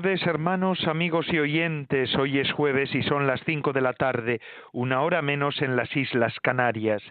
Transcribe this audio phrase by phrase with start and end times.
[0.00, 2.16] Tardes, hermanos, amigos y oyentes.
[2.16, 4.40] Hoy es jueves y son las cinco de la tarde,
[4.72, 7.02] una hora menos en las Islas Canarias.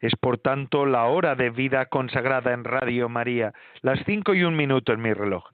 [0.00, 4.56] Es por tanto la hora de vida consagrada en Radio María, las cinco y un
[4.56, 5.44] minuto en mi reloj.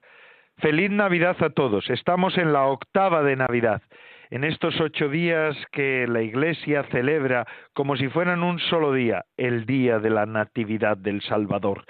[0.59, 1.89] Feliz Navidad a todos.
[1.89, 3.81] Estamos en la octava de Navidad
[4.29, 9.65] en estos ocho días que la Iglesia celebra como si fueran un solo día, el
[9.65, 11.83] día de la Natividad del Salvador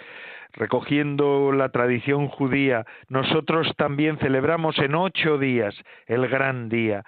[0.56, 5.76] recogiendo la tradición judía, nosotros también celebramos en ocho días
[6.08, 7.04] el gran día,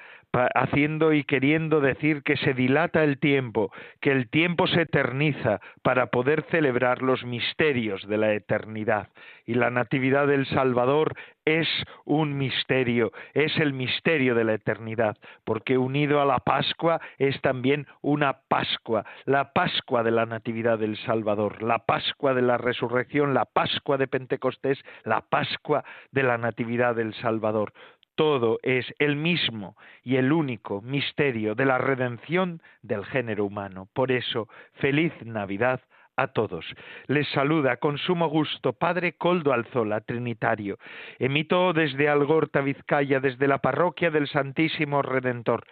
[0.55, 3.71] haciendo y queriendo decir que se dilata el tiempo,
[4.01, 9.09] que el tiempo se eterniza para poder celebrar los misterios de la eternidad.
[9.45, 11.15] Y la Natividad del Salvador
[11.45, 11.67] es
[12.03, 15.15] un misterio, es el misterio de la eternidad,
[15.45, 20.97] porque unido a la Pascua es también una Pascua, la Pascua de la Natividad del
[20.97, 26.95] Salvador, la Pascua de la Resurrección, la Pascua de Pentecostés, la Pascua de la Natividad
[26.95, 27.71] del Salvador
[28.17, 33.87] todo es el mismo y el único misterio de la redención del género humano.
[33.93, 35.81] Por eso, feliz Navidad
[36.17, 36.65] a todos.
[37.05, 40.79] Les saluda con sumo gusto Padre Coldo Alzola, Trinitario.
[41.19, 45.63] Emito desde Algorta, Vizcaya, desde la parroquia del Santísimo Redentor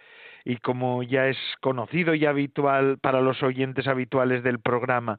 [0.46, 5.18] y como ya es conocido y habitual para los oyentes habituales del programa,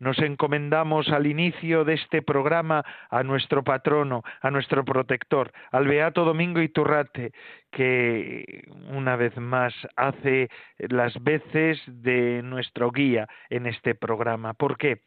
[0.00, 6.24] nos encomendamos al inicio de este programa a nuestro patrono, a nuestro protector, al Beato
[6.24, 7.30] Domingo Iturrate,
[7.74, 10.48] que una vez más hace
[10.78, 14.54] las veces de nuestro guía en este programa.
[14.54, 15.00] ¿Por qué?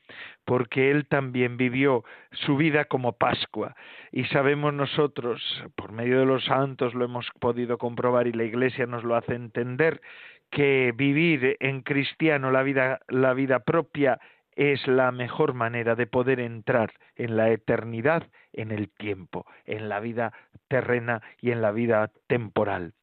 [0.46, 3.76] Porque él también vivió su vida como Pascua
[4.12, 5.42] y sabemos nosotros,
[5.76, 9.36] por medio de los santos lo hemos podido comprobar y la Iglesia nos lo hace
[9.36, 10.02] entender,
[10.50, 14.20] que vivir en cristiano la vida, la vida propia
[14.58, 18.24] es la mejor manera de poder entrar en la eternidad,
[18.54, 20.34] en el tiempo, en la vida
[20.68, 22.94] terrena y en la vida temporal.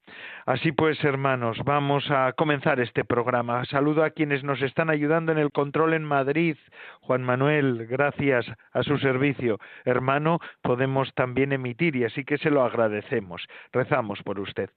[0.46, 3.64] Así pues, hermanos, vamos a comenzar este programa.
[3.66, 6.56] Saludo a quienes nos están ayudando en el control en Madrid.
[7.00, 9.58] Juan Manuel, gracias a su servicio.
[9.84, 13.46] Hermano, podemos también emitir y así que se lo agradecemos.
[13.72, 14.70] Rezamos por usted.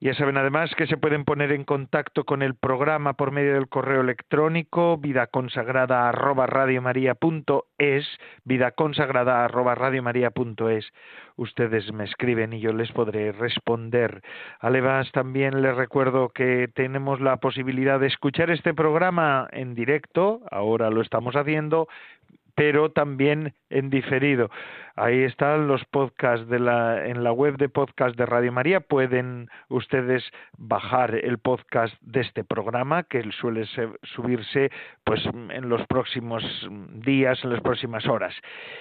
[0.00, 3.68] Ya saben además que se pueden poner en contacto con el programa por medio del
[3.68, 6.46] correo electrónico vidaconsagrada arroba
[7.78, 8.06] es
[8.44, 9.74] vidaconsagrada arroba
[10.70, 10.92] es.
[11.34, 14.22] Ustedes me escriben y yo les podré responder.
[14.60, 20.90] Además también les recuerdo que tenemos la posibilidad de escuchar este programa en directo, ahora
[20.90, 21.88] lo estamos haciendo,
[22.58, 24.50] pero también en diferido.
[24.96, 28.80] Ahí están los podcasts de la, en la web de podcast de Radio María.
[28.80, 30.24] Pueden ustedes
[30.56, 33.64] bajar el podcast de este programa que suele
[34.02, 34.72] subirse
[35.04, 36.42] pues en los próximos
[36.94, 38.34] días, en las próximas horas.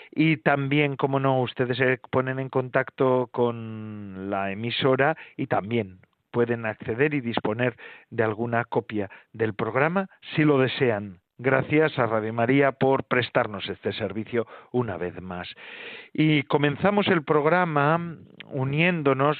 [0.09, 5.99] Y también, como no, ustedes se ponen en contacto con la emisora y también
[6.31, 7.77] pueden acceder y disponer
[8.09, 13.93] de alguna copia del programa si lo desean Gracias a Radio María por prestarnos este
[13.93, 15.47] servicio una vez más.
[16.11, 18.17] Y comenzamos el programa
[18.49, 19.37] uniéndonos,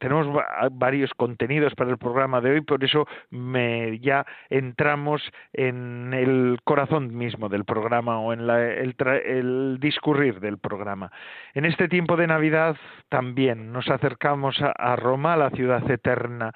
[0.00, 0.26] tenemos
[0.72, 5.22] varios contenidos para el programa de hoy, por eso me, ya entramos
[5.52, 11.12] en el corazón mismo del programa o en el, discurrir del programa.
[11.54, 12.76] En este tiempo de Navidad
[13.08, 16.52] también nos acercamos a Roma, la ciudad eterna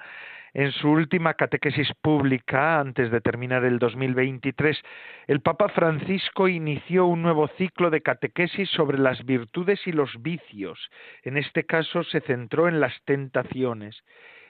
[0.53, 4.77] en su última catequesis pública, antes de terminar el 2023,
[5.27, 10.89] el Papa Francisco inició un nuevo ciclo de catequesis sobre las virtudes y los vicios.
[11.23, 14.03] En este caso se centró en las tentaciones.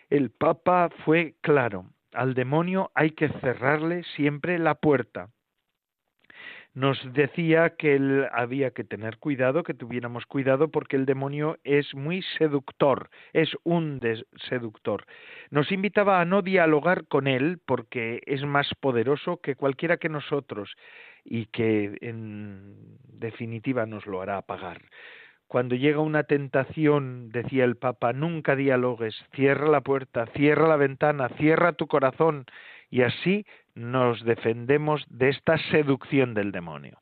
[0.10, 5.30] El Papa fue claro, al demonio hay que cerrarle siempre la puerta
[6.74, 11.94] nos decía que él había que tener cuidado, que tuviéramos cuidado porque el demonio es
[11.94, 14.00] muy seductor, es un
[14.50, 15.06] seductor.
[15.50, 20.74] Nos invitaba a no dialogar con él porque es más poderoso que cualquiera que nosotros
[21.26, 24.82] y que en definitiva nos lo hará pagar.
[25.48, 31.28] Cuando llega una tentación, decía el Papa, nunca dialogues, cierra la puerta, cierra la ventana,
[31.38, 32.46] cierra tu corazón
[32.90, 33.46] y así
[33.76, 37.00] nos defendemos de esta seducción del demonio.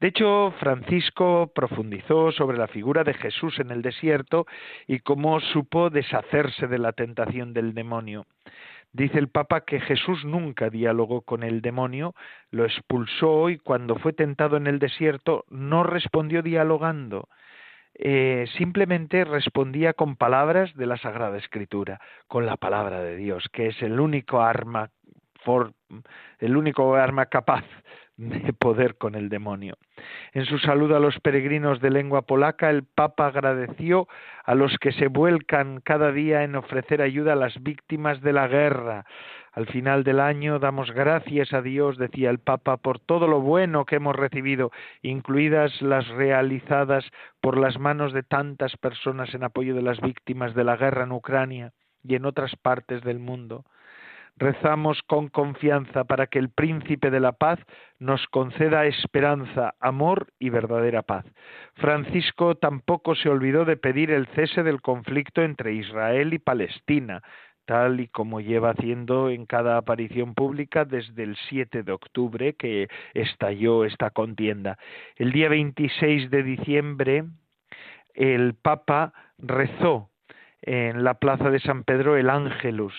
[0.00, 4.46] De hecho, Francisco profundizó sobre la figura de Jesús en el desierto
[4.86, 8.26] y cómo supo deshacerse de la tentación del demonio.
[8.92, 12.14] Dice el Papa que Jesús nunca dialogó con el demonio,
[12.50, 17.28] lo expulsó y cuando fue tentado en el desierto no respondió dialogando,
[17.98, 23.68] eh, simplemente respondía con palabras de la Sagrada Escritura, con la palabra de Dios, que
[23.68, 24.90] es el único arma,
[26.38, 27.64] el único arma capaz
[28.16, 29.76] de poder con el demonio.
[30.32, 34.08] En su saludo a los peregrinos de lengua polaca, el Papa agradeció
[34.44, 38.48] a los que se vuelcan cada día en ofrecer ayuda a las víctimas de la
[38.48, 39.04] guerra.
[39.52, 43.84] Al final del año damos gracias a Dios, decía el Papa, por todo lo bueno
[43.84, 44.70] que hemos recibido,
[45.02, 47.04] incluidas las realizadas
[47.40, 51.12] por las manos de tantas personas en apoyo de las víctimas de la guerra en
[51.12, 51.72] Ucrania
[52.02, 53.64] y en otras partes del mundo
[54.36, 57.58] rezamos con confianza para que el príncipe de la paz
[57.98, 61.24] nos conceda esperanza, amor y verdadera paz.
[61.74, 67.22] Francisco tampoco se olvidó de pedir el cese del conflicto entre Israel y Palestina,
[67.64, 72.88] tal y como lleva haciendo en cada aparición pública desde el 7 de octubre que
[73.14, 74.78] estalló esta contienda.
[75.16, 77.24] El día 26 de diciembre
[78.14, 80.08] el Papa rezó
[80.62, 82.94] en la plaza de San Pedro el Ángelus,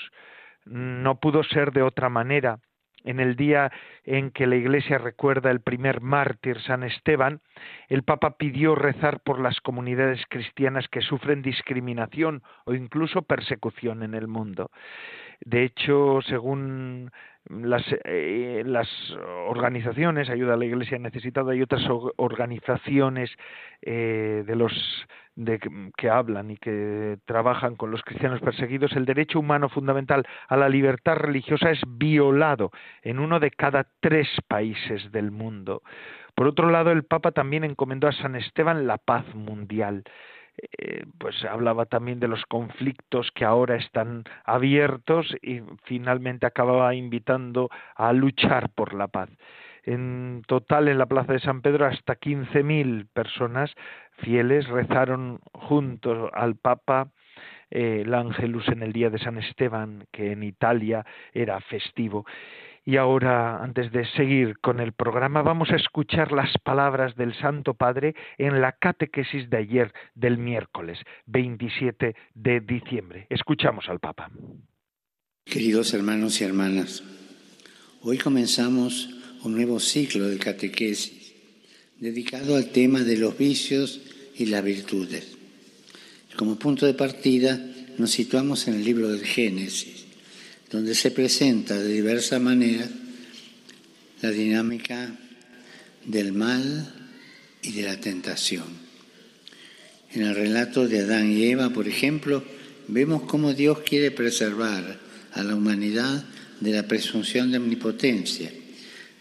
[0.69, 2.59] no pudo ser de otra manera.
[3.03, 3.71] En el día
[4.03, 7.39] en que la Iglesia recuerda el primer mártir, San Esteban,
[7.87, 14.13] el Papa pidió rezar por las comunidades cristianas que sufren discriminación o incluso persecución en
[14.13, 14.71] el mundo.
[15.39, 17.11] De hecho, según
[17.49, 18.89] las, eh, las
[19.47, 21.83] organizaciones, Ayuda a la Iglesia Necesitada y otras
[22.17, 23.31] organizaciones
[23.83, 24.73] eh, de los
[25.37, 25.59] de,
[25.95, 30.67] que hablan y que trabajan con los cristianos perseguidos, el derecho humano fundamental a la
[30.67, 32.71] libertad religiosa es violado
[33.03, 35.83] en uno de cada tres países del mundo.
[36.35, 40.03] Por otro lado, el Papa también encomendó a San Esteban la paz mundial.
[40.79, 47.69] Eh, pues hablaba también de los conflictos que ahora están abiertos y finalmente acababa invitando
[47.95, 49.29] a luchar por la paz.
[49.87, 53.71] En total, en la Plaza de San Pedro, hasta 15.000 personas
[54.17, 57.13] fieles rezaron junto al Papa
[57.71, 62.25] eh, el Ángelus en el día de San Esteban, que en Italia era festivo.
[62.83, 67.73] Y ahora, antes de seguir con el programa, vamos a escuchar las palabras del Santo
[67.73, 73.25] Padre en la catequesis de ayer del miércoles 27 de diciembre.
[73.29, 74.29] Escuchamos al Papa.
[75.45, 77.05] Queridos hermanos y hermanas,
[78.01, 81.33] hoy comenzamos un nuevo ciclo de catequesis
[81.99, 83.99] dedicado al tema de los vicios
[84.37, 85.23] y las virtudes.
[86.35, 87.59] Como punto de partida
[87.97, 90.07] nos situamos en el libro del Génesis
[90.71, 92.87] donde se presenta de diversa manera
[94.21, 95.15] la dinámica
[96.05, 96.93] del mal
[97.61, 98.65] y de la tentación.
[100.11, 102.43] En el relato de Adán y Eva, por ejemplo,
[102.87, 104.99] vemos cómo Dios quiere preservar
[105.33, 106.25] a la humanidad
[106.59, 108.51] de la presunción de omnipotencia,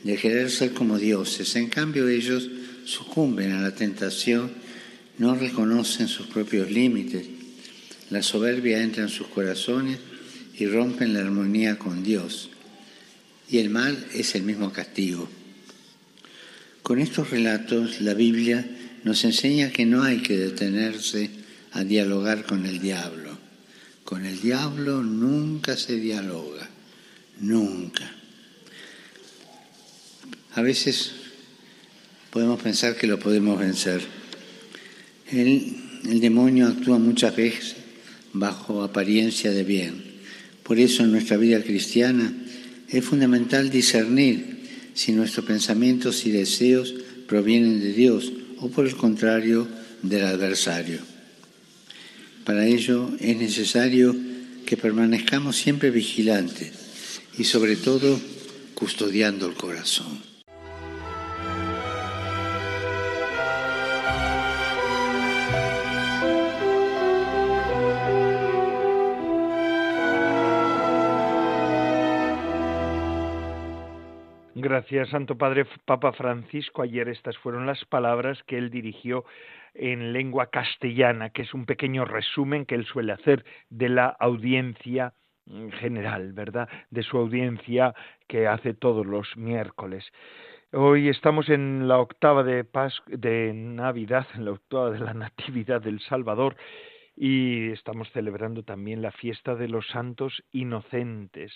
[0.06, 1.56] de querer ser como dioses.
[1.56, 2.48] En cambio, ellos
[2.84, 4.52] sucumben a la tentación,
[5.18, 7.26] no reconocen sus propios límites,
[8.10, 9.98] la soberbia entra en sus corazones
[10.56, 12.50] y rompen la armonía con Dios.
[13.50, 15.28] Y el mal es el mismo castigo.
[16.82, 18.64] Con estos relatos la Biblia
[19.02, 21.30] nos enseña que no hay que detenerse
[21.72, 23.36] a dialogar con el diablo.
[24.04, 26.68] Con el diablo nunca se dialoga,
[27.40, 28.08] nunca.
[30.56, 31.12] A veces
[32.30, 34.00] podemos pensar que lo podemos vencer.
[35.30, 35.76] El,
[36.08, 37.76] el demonio actúa muchas veces
[38.32, 40.16] bajo apariencia de bien
[40.66, 42.34] por eso en nuestra vida cristiana
[42.88, 46.92] es fundamental discernir si nuestros pensamientos y deseos
[47.28, 49.68] provienen de Dios o por el contrario
[50.02, 50.98] del adversario.
[52.44, 54.16] Para ello es necesario
[54.66, 56.72] que permanezcamos siempre vigilantes
[57.38, 58.18] y sobre todo
[58.74, 60.35] custodiando el corazón.
[74.76, 76.82] Gracias, Santo Padre Papa Francisco.
[76.82, 79.24] Ayer estas fueron las palabras que él dirigió
[79.72, 85.14] en lengua castellana, que es un pequeño resumen que él suele hacer de la audiencia
[85.80, 86.68] general, ¿verdad?
[86.90, 87.94] De su audiencia
[88.28, 90.04] que hace todos los miércoles.
[90.74, 92.66] Hoy estamos en la octava de,
[93.06, 96.54] de Navidad, en la octava de la Natividad del Salvador,
[97.16, 101.50] y estamos celebrando también la fiesta de los santos inocentes.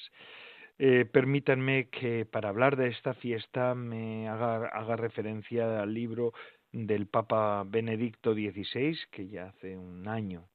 [0.82, 6.32] Eh, permítanme que para hablar de esta fiesta me haga, referencia al libro
[6.72, 10.48] del Papa Benedicto XVI, que ya hace un año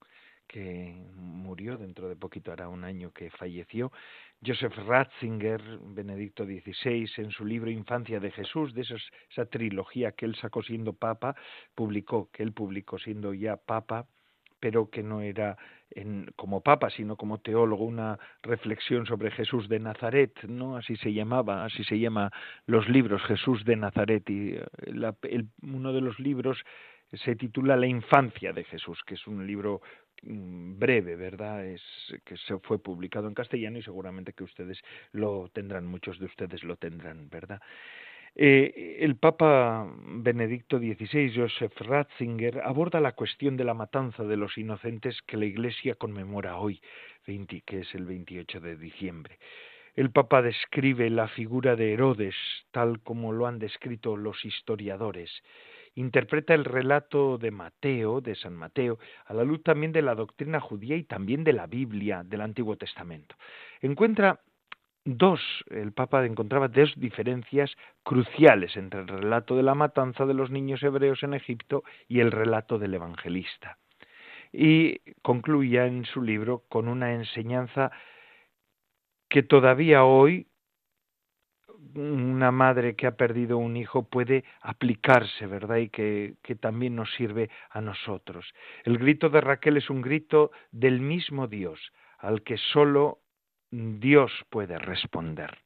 [0.48, 3.91] que murió, dentro de poquito hará un año que falleció,
[4.44, 10.36] Joseph Ratzinger, Benedicto XVI, en su libro Infancia de Jesús, de esa trilogía que él
[10.41, 11.36] sacó siendo papa,
[11.75, 14.08] publicó, que él publicó siendo ya papa,
[14.65, 15.55] pero que no era
[15.91, 20.75] en, como papa, sino como teólogo, una reflexión sobre Jesús de Nazaret, ¿no?
[20.75, 22.31] Así se llamaba, así se llama
[22.65, 26.57] los libros, Jesús de Nazaret, y eh, uno de los libros
[27.13, 29.84] se titula La infancia de Jesús, que es un libro
[30.24, 31.63] mm, breve, ¿verdad?
[31.63, 31.84] Es
[32.25, 34.81] que se fue publicado en castellano y seguramente que ustedes
[35.12, 37.62] lo tendrán, muchos de ustedes lo tendrán, ¿verdad?
[38.36, 44.58] Eh, el Papa Benedicto XVI, Joseph Ratzinger, aborda la cuestión de la matanza de los
[44.58, 46.82] inocentes que la Iglesia conmemora hoy,
[47.25, 49.39] que es el 28 de diciembre.
[49.96, 52.36] El Papa describe la figura de Herodes
[52.72, 55.32] tal como lo han descrito los historiadores
[55.96, 60.60] interpreta el relato de Mateo, de San Mateo, a la luz también de la doctrina
[60.60, 63.36] judía y también de la Biblia del Antiguo Testamento.
[63.82, 64.42] Encuentra
[65.05, 70.50] dos, el Papa encontraba dos diferencias cruciales entre el relato de la matanza de los
[70.50, 73.77] niños hebreos en Egipto y el relato del evangelista.
[74.51, 77.91] Y concluía en su libro con una enseñanza
[79.29, 80.47] que todavía hoy
[81.93, 85.77] una madre que ha perdido un hijo puede aplicarse, ¿verdad?
[85.77, 88.53] Y que, que, también nos sirve a nosotros.
[88.83, 91.79] El grito de Raquel es un grito del mismo Dios,
[92.17, 93.19] al que solo
[93.75, 95.58] Dios puede responder.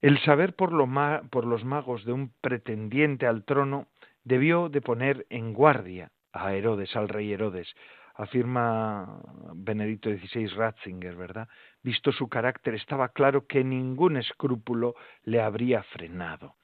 [0.00, 0.88] El saber por, lo
[1.28, 3.86] por los magos de un pretendiente al trono
[4.24, 7.68] debió de poner en guardia a Herodes, al rey Herodes,
[8.14, 9.20] afirma
[9.54, 11.48] Benedicto XVI Ratzinger, ¿verdad?
[11.82, 14.94] Visto su carácter, estaba claro que ningún escrúpulo
[15.24, 16.54] le habría frenado,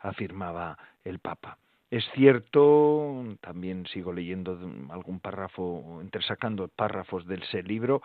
[0.00, 1.58] afirmaba el Papa.
[1.90, 4.58] Es cierto, también sigo leyendo
[4.90, 8.02] algún párrafo, entresacando párrafos del ese libro,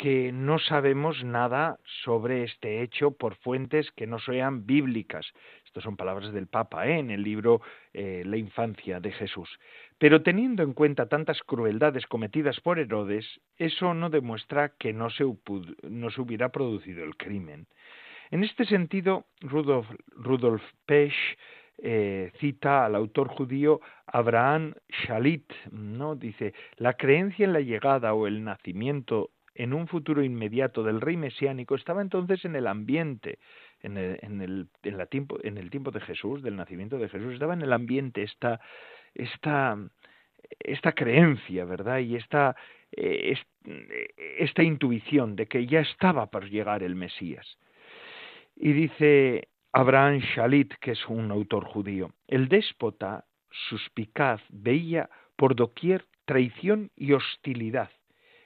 [0.00, 5.26] que no sabemos nada sobre este hecho por fuentes que no sean bíblicas.
[5.66, 7.00] Estas son palabras del Papa ¿eh?
[7.00, 7.60] en el libro
[7.92, 9.50] eh, La infancia de Jesús.
[9.98, 13.26] Pero teniendo en cuenta tantas crueldades cometidas por Herodes,
[13.58, 17.66] eso no demuestra que no se, hubiera producido el crimen.
[18.30, 21.36] En este sentido, Rudolf, Rudolf Pesch
[21.76, 26.16] eh, cita al autor judío Abraham Shalit, ¿no?
[26.16, 29.30] Dice, la creencia en la llegada o el nacimiento
[29.62, 33.38] en un futuro inmediato del rey mesiánico estaba entonces en el ambiente,
[33.82, 37.10] en el, en el, en la tiempo, en el tiempo de Jesús, del nacimiento de
[37.10, 38.58] Jesús, estaba en el ambiente esta,
[39.14, 39.76] esta,
[40.60, 41.98] esta creencia, ¿verdad?
[41.98, 42.56] Y esta,
[42.92, 43.36] eh,
[44.38, 47.58] esta intuición de que ya estaba por llegar el Mesías.
[48.56, 53.26] Y dice Abraham Shalit, que es un autor judío, el déspota
[53.68, 57.90] suspicaz veía por doquier traición y hostilidad,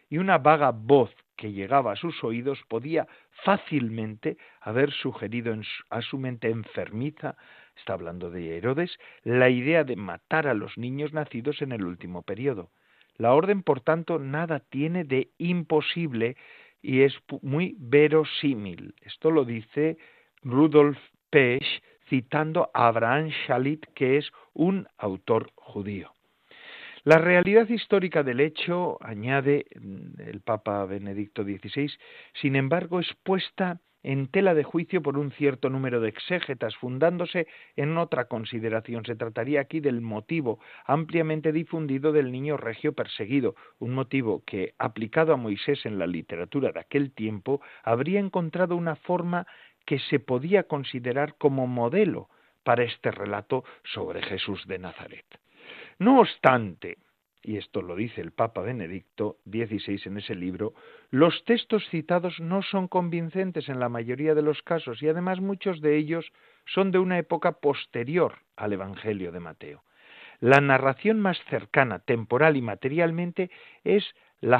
[0.08, 3.06] y una vaga voz que llegaba a sus oídos podía
[3.44, 5.54] fácilmente haber sugerido
[5.90, 7.36] a su mente enfermiza
[7.76, 12.22] está hablando de Herodes, la idea de matar a los niños nacidos en el último
[12.22, 12.70] periodo.
[13.16, 16.36] La orden, por tanto, nada tiene de imposible
[16.82, 18.94] y es muy verosímil.
[19.00, 19.96] Esto lo dice
[20.42, 20.98] Rudolf
[21.30, 26.13] Pesch citando a Abraham Shalit, que es un autor judío.
[27.06, 31.92] La realidad histórica del hecho, añade el Papa Benedicto XVI,
[32.32, 37.46] sin embargo, es puesta en tela de juicio por un cierto número de exégetas, fundándose
[37.76, 39.04] en otra consideración.
[39.04, 45.34] Se trataría aquí del motivo ampliamente difundido del niño regio perseguido, un motivo que, aplicado
[45.34, 49.46] a Moisés en la literatura de aquel tiempo, habría encontrado una forma
[49.84, 52.30] que se podía considerar como modelo
[52.62, 55.43] para este relato sobre Jesús de Nazaret.
[55.98, 56.98] No obstante,
[57.42, 60.72] y esto lo dice el Papa Benedicto XVI en ese libro,
[61.10, 65.80] los textos citados no son convincentes en la mayoría de los casos y además muchos
[65.80, 66.32] de ellos
[66.64, 69.84] son de una época posterior al Evangelio de Mateo.
[70.40, 73.50] La narración más cercana, temporal y materialmente,
[73.84, 74.04] es
[74.40, 74.58] la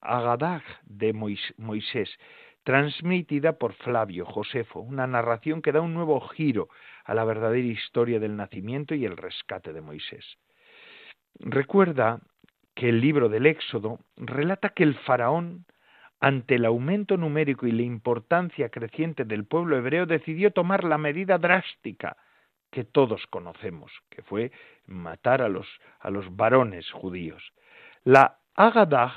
[0.00, 2.10] Haggadah de Moisés,
[2.64, 6.68] transmitida por Flavio Josefo, una narración que da un nuevo giro
[7.04, 10.38] a la verdadera historia del nacimiento y el rescate de Moisés.
[11.40, 12.20] Recuerda
[12.74, 15.66] que el libro del Éxodo relata que el faraón,
[16.20, 21.38] ante el aumento numérico y la importancia creciente del pueblo hebreo, decidió tomar la medida
[21.38, 22.16] drástica
[22.70, 24.52] que todos conocemos, que fue
[24.86, 25.66] matar a los,
[26.00, 27.52] a los varones judíos.
[28.04, 29.14] La Agadah,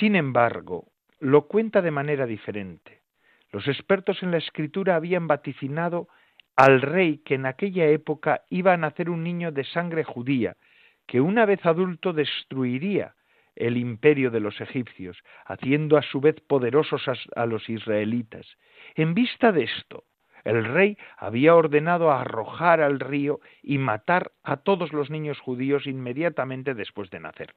[0.00, 0.88] sin embargo,
[1.20, 3.02] lo cuenta de manera diferente.
[3.50, 6.08] Los expertos en la escritura habían vaticinado
[6.56, 10.56] al rey que en aquella época iba a nacer un niño de sangre judía,
[11.06, 13.14] que una vez adulto destruiría
[13.54, 17.02] el imperio de los egipcios, haciendo a su vez poderosos
[17.34, 18.46] a, los israelitas.
[18.94, 20.04] En vista de esto,
[20.44, 26.74] el rey había ordenado arrojar al río y matar a todos los niños judíos inmediatamente
[26.74, 27.54] después de nacer.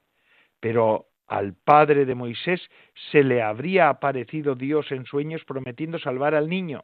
[0.59, 2.61] Pero al padre de Moisés
[3.11, 6.83] se le habría aparecido Dios en sueños prometiendo salvar al niño.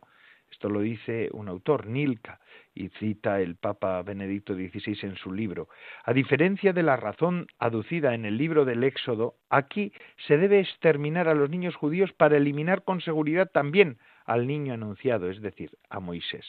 [0.51, 2.39] Esto lo dice un autor, Nilka,
[2.75, 5.69] y cita el Papa Benedicto XVI en su libro.
[6.03, 9.93] A diferencia de la razón aducida en el libro del Éxodo, aquí
[10.27, 15.29] se debe exterminar a los niños judíos para eliminar con seguridad también al niño anunciado,
[15.29, 16.45] es decir, a Moisés.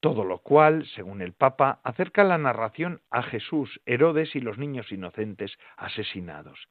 [0.00, 4.92] Todo lo cual, según el Papa, acerca la narración a Jesús, Herodes y los niños
[4.92, 6.68] inocentes asesinados.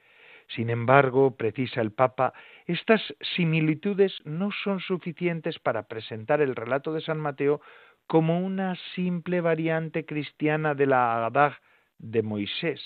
[0.55, 2.33] Sin embargo, precisa el Papa,
[2.67, 3.01] estas
[3.35, 7.61] similitudes no son suficientes para presentar el relato de San Mateo
[8.07, 11.59] como una simple variante cristiana de la Agadá
[11.97, 12.81] de Moisés.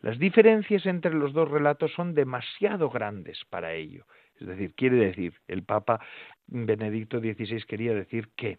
[0.00, 4.06] Las diferencias entre los dos relatos son demasiado grandes para ello.
[4.40, 6.00] Es decir, quiere decir, el Papa
[6.46, 8.58] Benedicto XVI quería decir que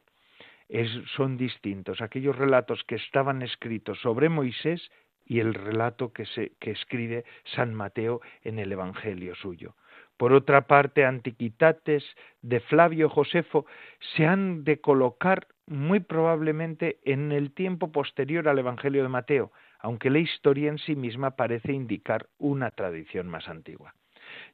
[1.15, 4.91] son distintos aquellos relatos que estaban escritos sobre Moisés
[5.29, 6.25] y el relato que,
[6.59, 7.23] escribe
[7.55, 9.75] San Mateo en el Evangelio suyo.
[10.17, 12.03] Por otra parte, Antiquitates
[12.41, 13.65] de Flavio Josefo
[14.15, 20.09] se han de colocar muy probablemente en el tiempo posterior al Evangelio de Mateo, aunque
[20.09, 23.93] la historia en sí misma parece indicar una tradición más antigua.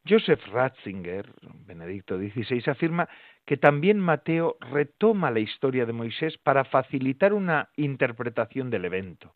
[0.07, 1.31] Joseph Ratzinger,
[1.65, 3.07] Benedicto XVI, afirma
[3.45, 9.33] que también Mateo retoma la historia de Moisés para facilitar una interpretación del evento.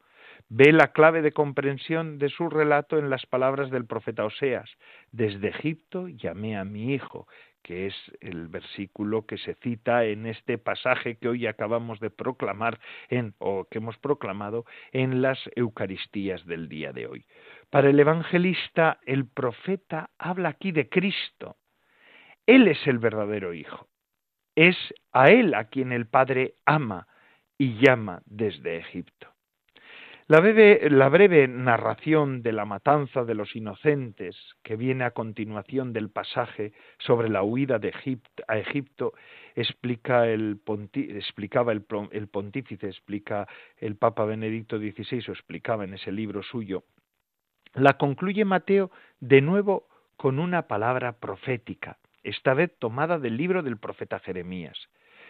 [0.52, 4.68] Ve la clave de comprensión de su relato en las palabras del profeta Oseas.
[5.12, 7.28] Desde Egipto llamé a mi hijo,
[7.62, 12.80] que es el versículo que se cita en este pasaje que hoy acabamos de proclamar
[13.10, 17.26] en, o que hemos proclamado en las Eucaristías del día de hoy.
[17.70, 21.58] Para el evangelista, el profeta habla aquí de Cristo.
[22.48, 23.88] Él es el verdadero Hijo.
[24.56, 24.76] Es
[25.12, 27.08] a Él a quien el Padre ama
[27.56, 29.32] y llama desde Egipto.
[30.30, 36.72] La breve, narración de la matanza de los inocentes que viene a continuación del pasaje
[37.00, 37.92] sobre la huida de
[38.48, 39.13] a Egipto
[39.56, 40.62] explica el
[40.96, 46.84] explicaba el, pontífice, explica el Papa Benedicto XVI, o explicaba en ese libro suyo,
[47.74, 53.80] la concluye Mateo de nuevo con una palabra profética, esta vez tomada del libro del
[53.80, 54.78] profeta Jeremías.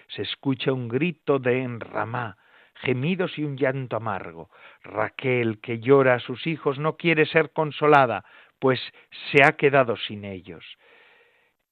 [0.09, 2.35] Se escucha un grito de enramá,
[2.81, 4.49] gemidos y un llanto amargo.
[4.83, 8.25] Raquel, que llora a sus hijos, no quiere ser consolada,
[8.59, 8.79] pues
[9.31, 10.65] se ha quedado sin ellos.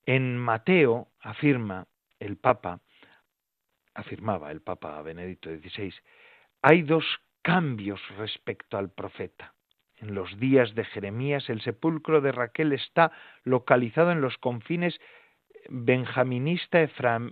[0.06, 1.88] En Mateo afirma
[2.20, 2.80] el Papa,
[3.94, 5.94] afirmaba el Papa Benedicto XVI,
[6.62, 7.06] hay dos
[7.42, 9.54] cambios respecto al profeta.
[9.98, 13.12] En los días de Jeremías el sepulcro de Raquel está
[13.44, 15.00] localizado en los confines
[15.70, 16.82] benjaminista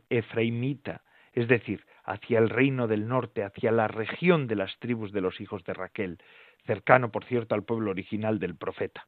[0.09, 1.01] efraimita,
[1.33, 5.41] es decir, hacia el reino del norte, hacia la región de las tribus de los
[5.41, 6.19] hijos de Raquel,
[6.65, 9.07] cercano, por cierto, al pueblo original del profeta.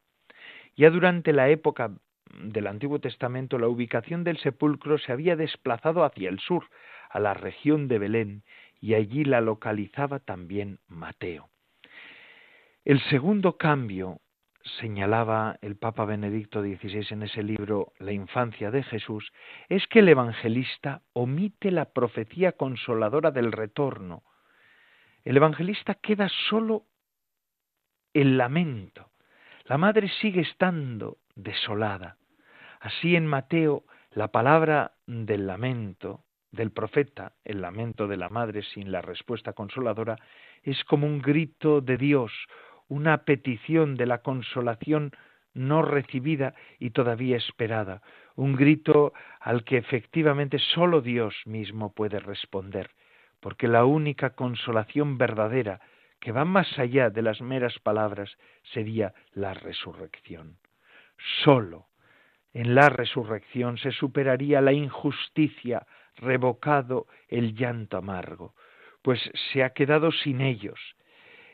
[0.76, 1.92] Ya durante la época
[2.42, 6.66] del Antiguo Testamento, la ubicación del sepulcro se había desplazado hacia el sur,
[7.10, 8.44] a la región de Belén,
[8.80, 11.50] y allí la localizaba también Mateo.
[12.84, 14.22] El segundo cambio
[14.80, 19.32] señalaba el Papa Benedicto XVI en ese libro La infancia de Jesús,
[19.70, 24.24] es que el evangelista omite la profecía consoladora del retorno.
[25.24, 26.86] El evangelista queda solo
[28.14, 29.12] el lamento.
[29.66, 32.18] La madre sigue estando desolada.
[32.80, 38.92] Así en Mateo la palabra del lamento del profeta, el lamento de la madre sin
[38.92, 40.16] la respuesta consoladora,
[40.64, 42.32] es como un grito de Dios,
[42.88, 45.12] una petición de la consolación
[45.54, 48.02] no recibida y todavía esperada,
[48.36, 52.92] un grito al que efectivamente sólo Dios mismo puede responder,
[53.40, 55.82] porque la única consolación verdadera
[56.20, 58.38] que va más allá de las meras palabras
[58.74, 60.58] sería la resurrección.
[61.44, 61.88] Sólo
[62.54, 68.56] en la resurrección se superaría la injusticia, revocado el llanto amargo,
[69.04, 69.20] pues
[69.52, 70.80] se ha quedado sin ellos,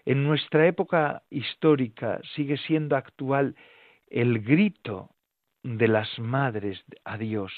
[0.05, 3.55] en nuestra época histórica sigue siendo actual
[4.07, 5.09] el grito
[5.63, 7.51] de las madres a Dios,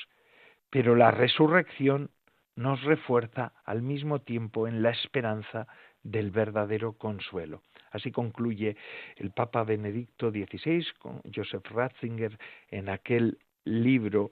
[0.69, 2.11] pero la resurrección
[2.55, 5.67] nos refuerza al mismo tiempo en la esperanza
[6.03, 7.63] del verdadero consuelo.
[7.91, 8.77] Así concluye
[9.17, 12.37] el Papa Benedicto XVI con Joseph Ratzinger
[12.69, 14.31] en aquel libro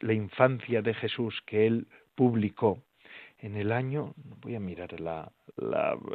[0.00, 2.82] La infancia de Jesús que él publicó
[3.40, 5.30] en el año, voy a mirar la,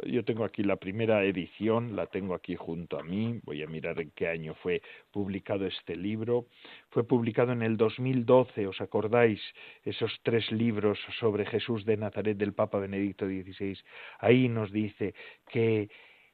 [0.06, 3.98] yo tengo aquí la primera edición, la tengo aquí junto a mí, voy a mirar
[4.00, 6.46] en qué año fue publicado este libro.
[6.90, 9.40] Fue publicado en el 2012, ¿os acordáis?
[9.84, 13.78] Esos tres libros sobre Jesús de Nazaret del Papa Benedicto XVI.
[14.18, 15.14] Ahí nos dice
[15.48, 15.88] que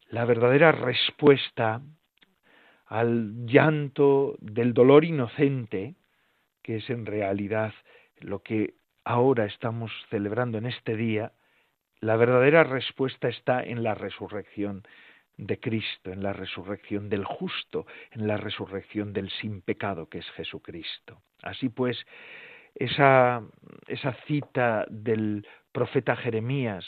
[0.08, 1.82] la verdadera respuesta
[2.86, 5.94] al llanto del dolor inocente,
[6.62, 7.72] que es en realidad
[8.18, 8.74] lo que
[9.10, 11.32] ahora estamos celebrando en este día,
[12.00, 14.84] la verdadera respuesta está en la resurrección
[15.36, 20.30] de Cristo, en la resurrección del justo, en la resurrección del sin pecado que es
[20.36, 21.22] Jesucristo.
[21.42, 22.06] Así pues,
[22.76, 23.42] esa,
[24.28, 26.86] cita del profeta Jeremías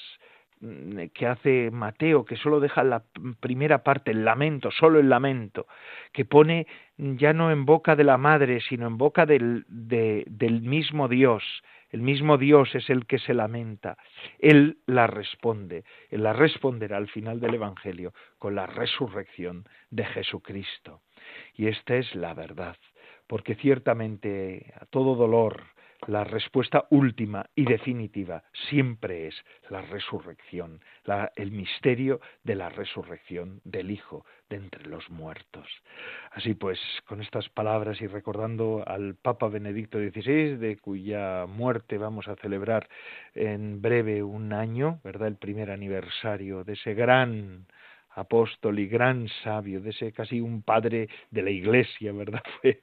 [0.60, 3.02] mm, que hace Mateo, que solo deja la
[3.40, 5.66] primera parte, el lamento, solo el lamento,
[6.12, 11.08] que pone ya no en boca de la madre, sino en boca del, del mismo
[11.08, 11.42] Dios,
[11.92, 13.98] el mismo Dios es el que se lamenta.
[14.38, 15.84] Él la responde.
[16.10, 21.02] Él la responderá al final del Evangelio con la resurrección de Jesucristo.
[21.54, 22.76] Y esta es la verdad,
[23.26, 25.62] porque ciertamente a todo dolor,
[26.06, 29.34] la respuesta última y definitiva siempre es
[29.70, 30.80] la resurrección,
[31.36, 35.66] el misterio de la resurrección del Hijo de entre los muertos.
[36.32, 42.28] Así pues, con estas palabras y recordando al Papa Benedicto XVI, de cuya muerte vamos
[42.28, 42.88] a celebrar
[43.34, 45.28] en breve un año, ¿verdad?
[45.28, 47.66] El primer aniversario de ese gran
[48.14, 52.42] apóstol y gran sabio, de ese casi un padre de la Iglesia, ¿verdad?
[52.60, 52.80] Fue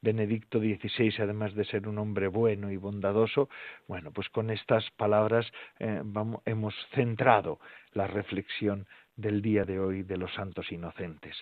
[0.00, 3.48] Benedicto XVI, además de ser un hombre bueno y bondadoso,
[3.86, 6.02] bueno, pues con estas palabras eh,
[6.46, 7.60] hemos centrado
[7.92, 8.86] la reflexión
[9.16, 11.36] del día de hoy de los santos inocentes.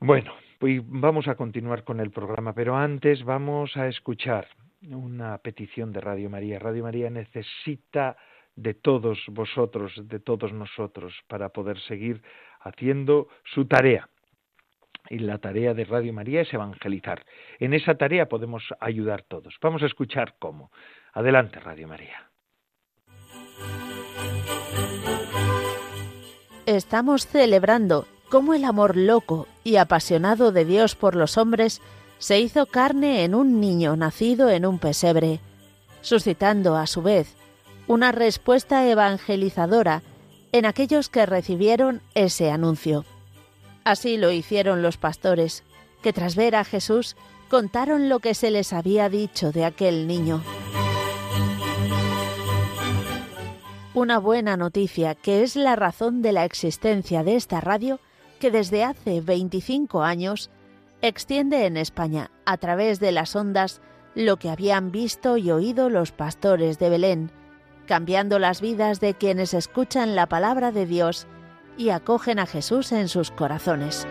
[0.00, 4.46] Bueno, pues vamos a continuar con el programa, pero antes vamos a escuchar
[4.82, 6.58] una petición de Radio María.
[6.58, 8.16] Radio María necesita
[8.54, 12.22] de todos vosotros, de todos nosotros, para poder seguir
[12.60, 14.08] haciendo su tarea
[15.10, 17.24] y la tarea de Radio María es evangelizar.
[17.58, 19.54] En esa tarea podemos ayudar todos.
[19.62, 20.70] Vamos a escuchar cómo.
[21.12, 22.30] Adelante, Radio María.
[26.66, 31.80] Estamos celebrando cómo el amor loco y apasionado de Dios por los hombres
[32.18, 35.40] se hizo carne en un niño nacido en un pesebre,
[36.02, 37.34] suscitando a su vez
[37.86, 40.02] una respuesta evangelizadora
[40.52, 43.04] en aquellos que recibieron ese anuncio.
[43.88, 45.64] Así lo hicieron los pastores,
[46.02, 47.16] que tras ver a Jesús
[47.48, 50.42] contaron lo que se les había dicho de aquel niño.
[53.94, 57.98] Una buena noticia que es la razón de la existencia de esta radio
[58.38, 60.50] que desde hace 25 años
[61.00, 63.80] extiende en España a través de las ondas
[64.14, 67.30] lo que habían visto y oído los pastores de Belén,
[67.86, 71.26] cambiando las vidas de quienes escuchan la palabra de Dios
[71.78, 74.06] y acogen a Jesús en sus corazones.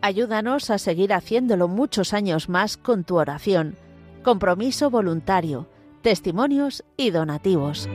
[0.00, 3.76] Ayúdanos a seguir haciéndolo muchos años más con tu oración,
[4.22, 5.68] compromiso voluntario,
[6.00, 7.88] testimonios y donativos.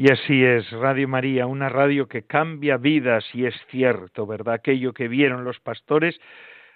[0.00, 4.54] Y así es, Radio María, una radio que cambia vidas y es cierto, ¿verdad?
[4.54, 6.20] Aquello que vieron los pastores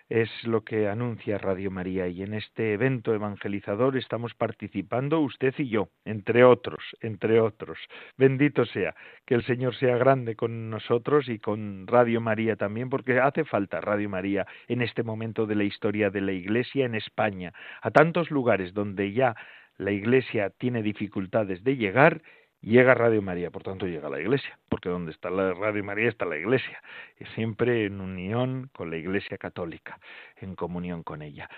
[0.09, 5.69] es lo que anuncia Radio María y en este evento evangelizador estamos participando usted y
[5.69, 7.79] yo, entre otros, entre otros.
[8.19, 13.21] Bendito sea, que el Señor sea grande con nosotros y con Radio María también, porque
[13.21, 17.53] hace falta Radio María en este momento de la historia de la Iglesia en España,
[17.83, 19.37] a tantos lugares donde ya
[19.79, 22.21] la Iglesia tiene dificultades de llegar
[22.63, 26.25] llega Radio María, por tanto llega la Iglesia, porque donde está la Radio María está
[26.25, 26.81] la Iglesia,
[27.19, 29.99] y siempre en unión con la Iglesia Católica,
[30.41, 31.49] en comunión con ella.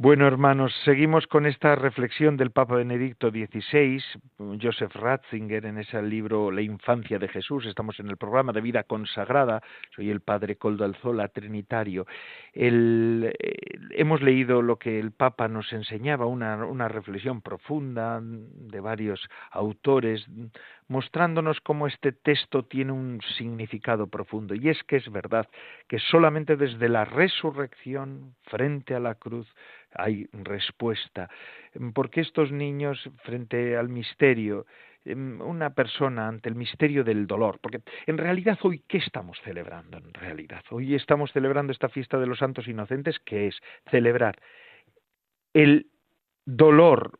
[0.00, 4.00] Bueno, hermanos, seguimos con esta reflexión del Papa Benedicto XVI,
[4.62, 7.66] Joseph Ratzinger, en ese libro La infancia de Jesús.
[7.66, 9.60] Estamos en el programa de vida consagrada.
[9.96, 12.06] Soy el Padre Coldo Alzola, Trinitario.
[12.54, 13.32] Eh,
[13.90, 20.24] hemos leído lo que el Papa nos enseñaba, una, una reflexión profunda de varios autores
[20.88, 24.54] mostrándonos cómo este texto tiene un significado profundo.
[24.54, 25.48] Y es que es verdad
[25.86, 29.46] que solamente desde la resurrección frente a la cruz
[29.92, 31.28] hay respuesta.
[31.94, 34.66] Porque estos niños frente al misterio,
[35.04, 39.98] em, una persona ante el misterio del dolor, porque en realidad hoy, ¿qué estamos celebrando?
[39.98, 43.56] En realidad, hoy estamos celebrando esta fiesta de los santos inocentes, que es
[43.90, 44.36] celebrar
[45.54, 45.86] el
[46.44, 47.18] dolor,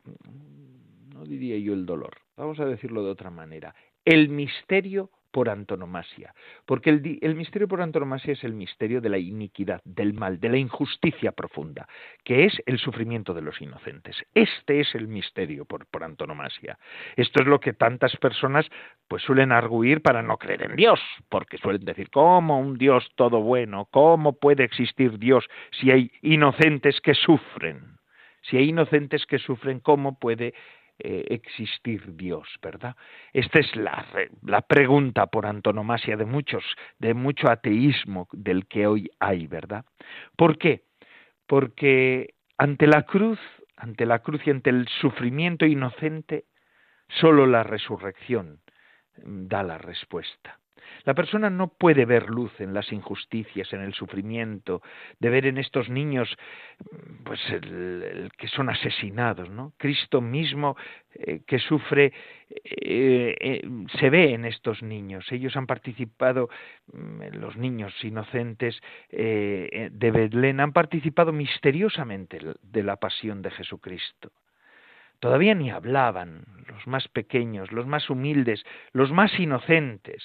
[1.13, 3.75] no diría yo el dolor, vamos a decirlo de otra manera,
[4.05, 6.33] el misterio por antonomasia,
[6.65, 10.57] porque el, misterio por antonomasia es el misterio de la iniquidad, del mal, de la
[10.57, 11.87] injusticia profunda,
[12.23, 14.15] que es el sufrimiento de los inocentes.
[14.33, 16.79] Este es el misterio por, antonomasia.
[17.15, 18.65] Esto es lo que tantas personas
[19.07, 20.99] pues suelen arguir para no creer en Dios,
[21.29, 23.87] porque suelen decir, ¿cómo un Dios todo bueno?
[23.91, 25.45] ¿Cómo puede existir Dios
[25.79, 27.99] si hay inocentes que sufren?
[28.41, 30.53] Si hay inocentes que sufren, ¿cómo puede
[30.99, 32.95] eh, existir Dios, ¿verdad?
[33.33, 34.05] Esta es la,
[34.43, 36.63] la, pregunta por antonomasia de muchos,
[36.97, 39.85] de mucho ateísmo del que hoy hay, ¿verdad?
[40.35, 40.83] ¿Por qué?
[41.47, 43.39] Porque ante la cruz,
[43.77, 46.45] ante la cruz y ante el sufrimiento inocente,
[47.07, 48.59] solo la resurrección
[49.15, 50.59] da la respuesta.
[51.05, 54.81] La persona no puede ver luz en las injusticias, en el sufrimiento,
[55.19, 56.37] de ver en estos niños
[57.23, 59.73] pues el, que son asesinados, ¿no?
[59.77, 60.75] Cristo mismo
[61.13, 62.13] eh, que sufre
[62.49, 63.61] eh, eh,
[63.99, 65.31] se ve en estos niños.
[65.31, 66.49] Ellos han participado,
[66.93, 74.31] mm, los niños inocentes de Belén han participado misteriosamente de la pasión de Jesucristo.
[75.19, 78.63] Todavía ni hablaban, los más pequeños, los más humildes,
[78.93, 80.23] los más inocentes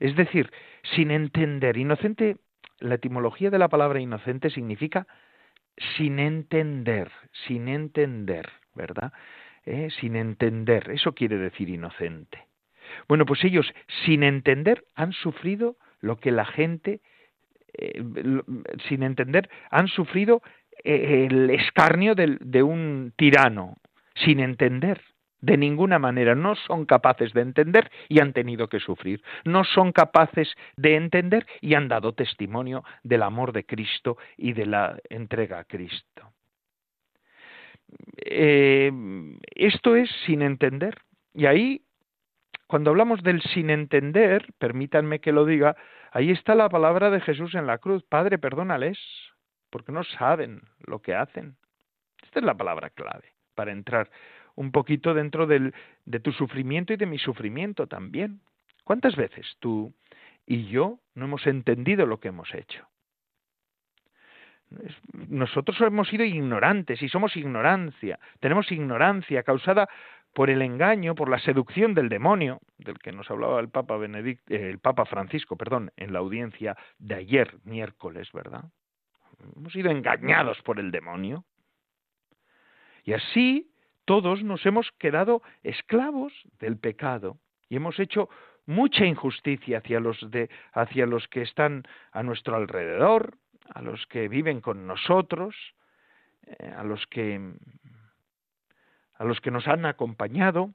[0.00, 0.50] es decir,
[0.94, 1.76] sin entender.
[1.76, 2.36] Inocente,
[2.80, 5.06] la etimología de la palabra inocente significa
[5.96, 7.10] sin entender,
[7.46, 9.12] sin entender, ¿verdad?
[9.64, 9.88] ¿Eh?
[10.00, 12.46] Sin entender, eso quiere decir inocente.
[13.08, 13.72] Bueno, pues ellos,
[14.04, 17.00] sin entender, han sufrido lo que la gente,
[17.72, 18.02] eh,
[18.88, 20.42] sin entender, han sufrido
[20.84, 23.78] eh, el escarnio de un tirano,
[24.14, 25.00] sin entender.
[25.44, 29.22] De ninguna manera no son capaces de entender y han tenido que sufrir.
[29.44, 34.64] No son capaces de entender y han dado testimonio del amor de Cristo y de
[34.64, 36.32] la entrega a Cristo.
[38.16, 38.90] Eh,
[39.54, 40.96] esto es sin entender.
[41.34, 41.82] Y ahí,
[42.66, 45.76] cuando hablamos del sin entender, permítanme que lo diga,
[46.10, 48.02] ahí está la palabra de Jesús en la cruz.
[48.08, 48.98] Padre, perdónales,
[49.68, 51.56] porque no saben lo que hacen.
[52.22, 54.10] Esta es la palabra clave para entrar
[54.56, 58.40] un poquito dentro del, de tu sufrimiento y de mi sufrimiento también.
[58.84, 59.94] ¿Cuántas veces tú
[60.46, 62.86] y yo no hemos entendido lo que hemos hecho?
[65.12, 68.18] Nosotros hemos sido ignorantes y somos ignorancia.
[68.40, 69.88] Tenemos ignorancia causada
[70.34, 74.50] por el engaño, por la seducción del demonio, del que nos hablaba el Papa Benedict,
[74.50, 78.64] eh, el Papa Francisco, perdón, en la audiencia de ayer, miércoles, ¿verdad?
[79.56, 81.44] Hemos sido engañados por el demonio.
[83.04, 83.70] Y así
[84.04, 87.38] todos nos hemos quedado esclavos del pecado
[87.68, 88.28] y hemos hecho
[88.66, 93.36] mucha injusticia hacia los, de, hacia los que están a nuestro alrededor,
[93.74, 95.54] a los que viven con nosotros,
[96.46, 97.40] eh, a los que
[99.16, 100.74] a los que nos han acompañado,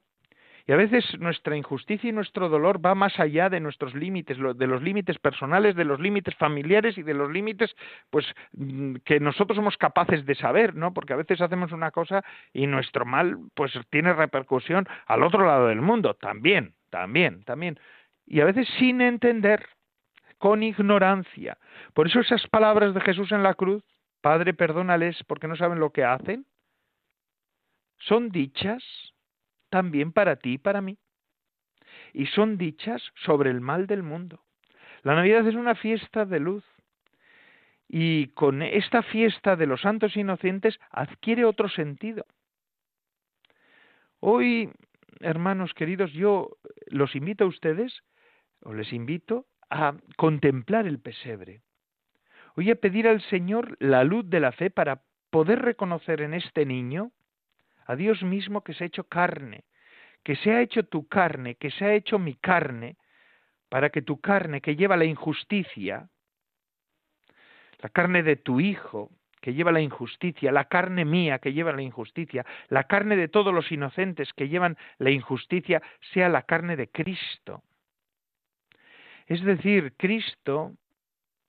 [0.70, 4.66] y a veces nuestra injusticia y nuestro dolor va más allá de nuestros límites, de
[4.68, 7.74] los límites personales, de los límites familiares y de los límites
[8.08, 10.94] pues mm, que nosotros somos capaces de saber, ¿no?
[10.94, 15.66] Porque a veces hacemos una cosa y nuestro mal pues tiene repercusión al otro lado
[15.66, 17.80] del mundo, también, también, también.
[18.24, 19.66] Y a veces sin entender,
[20.38, 21.58] con ignorancia.
[21.94, 23.82] Por eso esas palabras de Jesús en la cruz,
[24.20, 26.46] Padre, perdónales porque no saben lo que hacen,
[27.98, 28.84] son dichas
[29.70, 30.98] también para ti y para mí.
[32.12, 34.42] Y son dichas sobre el mal del mundo.
[35.02, 36.64] La Navidad es una fiesta de luz.
[37.88, 42.24] Y con esta fiesta de los santos inocentes adquiere otro sentido.
[44.20, 44.70] Hoy,
[45.20, 46.50] hermanos queridos, yo
[46.86, 48.02] los invito a ustedes,
[48.62, 51.62] o les invito a contemplar el pesebre.
[52.56, 56.66] Hoy a pedir al Señor la luz de la fe para poder reconocer en este
[56.66, 57.12] niño
[57.90, 59.64] a Dios mismo que se ha hecho carne,
[60.22, 62.96] que se ha hecho tu carne, que se ha hecho mi carne,
[63.68, 66.08] para que tu carne que lleva la injusticia,
[67.80, 71.82] la carne de tu hijo, que lleva la injusticia, la carne mía que lleva la
[71.82, 76.88] injusticia, la carne de todos los inocentes que llevan la injusticia, sea la carne de
[76.90, 77.64] Cristo.
[79.26, 80.76] Es decir, Cristo,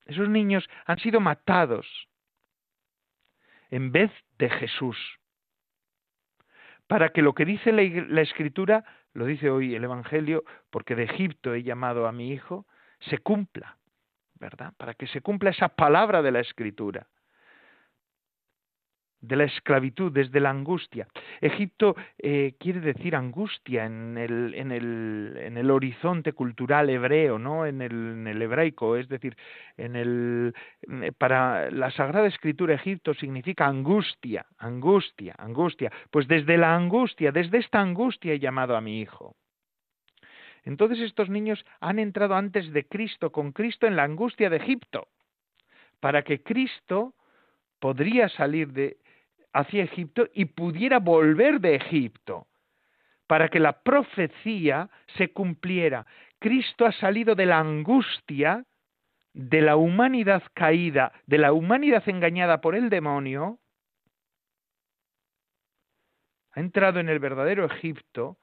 [0.05, 1.85] esos niños han sido matados
[3.69, 5.20] en vez de Jesús
[6.91, 11.53] para que lo que dice la, Escritura, lo dice hoy el Evangelio, porque de Egipto
[11.53, 12.65] he llamado a mi hijo,
[12.99, 13.77] se cumpla,
[14.33, 14.73] ¿verdad?
[14.75, 17.07] Para que se cumpla esa palabra de la Escritura
[19.21, 21.07] de la esclavitud, desde la angustia.
[21.39, 27.65] Egipto eh, quiere decir angustia en el, en, el, en el, horizonte cultural hebreo, ¿no?
[27.65, 29.37] En el, en el hebraico, es decir,
[29.77, 30.53] en el,
[30.89, 35.91] eh, para la Sagrada Escritura Egipto significa angustia, angustia, angustia.
[36.09, 39.35] Pues desde la angustia, desde esta angustia he llamado a mi hijo.
[40.63, 45.07] Entonces estos niños han entrado antes de Cristo, con Cristo en la angustia de Egipto,
[45.99, 47.13] para que Cristo
[47.79, 48.97] podría salir de,
[49.53, 52.47] hacia Egipto y pudiera volver de Egipto,
[53.27, 56.05] para que la profecía se cumpliera.
[56.39, 58.65] Cristo ha salido de la angustia
[59.33, 63.59] de la humanidad caída, de la humanidad engañada por el demonio,
[66.53, 68.37] ha entrado en el verdadero Egipto,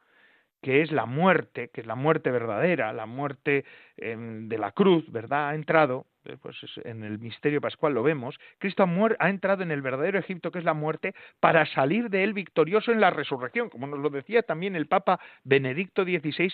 [0.63, 3.65] que es la muerte, que es la muerte verdadera, la muerte
[3.97, 5.49] em, de la cruz, ¿verdad?
[5.49, 9.71] Ha entrado eh, pues en el misterio pascual lo vemos, Cristo ha, ha, entrado en
[9.71, 13.71] el verdadero Egipto que es la muerte para salir de él victorioso en la resurrección,
[13.71, 16.53] como nos lo decía también el Papa Benedicto XVI,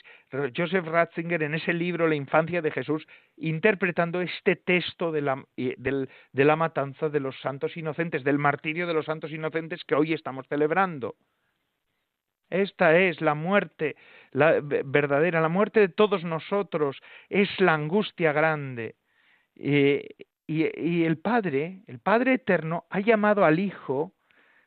[0.56, 6.44] Joseph Ratzinger en ese libro La infancia de Jesús, interpretando este texto de la, de
[6.44, 10.46] la matanza de los santos inocentes, del martirio de los santos inocentes que hoy estamos
[10.46, 11.16] celebrando.
[12.54, 13.96] Esta es la muerte
[14.34, 18.96] la verdadera, la muerte de todos nosotros, es la angustia grande.
[19.54, 20.08] Eh,
[20.46, 24.12] y, el Padre, el Padre Eterno, ha llamado al Hijo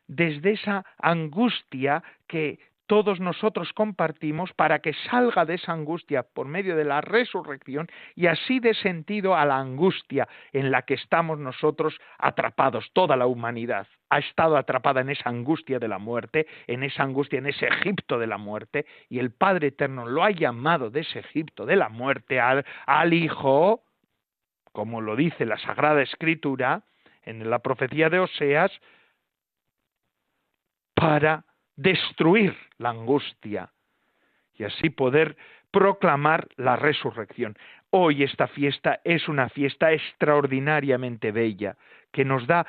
[0.07, 6.75] desde esa angustia que todos nosotros compartimos para que salga de esa angustia por medio
[6.75, 11.99] de la resurrección y así dé sentido a la angustia en la que estamos nosotros
[12.17, 17.03] atrapados, toda la humanidad ha estado atrapada en esa angustia de la muerte, en esa
[17.03, 21.01] angustia, en ese Egipto de la muerte, y el Padre Eterno lo ha llamado de
[21.01, 23.83] ese Egipto de la muerte al, al Hijo
[24.77, 26.83] como lo dice la Sagrada Escritura
[27.23, 28.71] en la profecía de Oseas,
[30.93, 31.45] para
[31.77, 33.71] destruir la angustia
[34.55, 35.37] y así poder
[35.71, 37.57] proclamar la resurrección.
[37.91, 41.77] Hoy esta fiesta es una fiesta extraordinariamente bella,
[42.11, 42.65] que nos da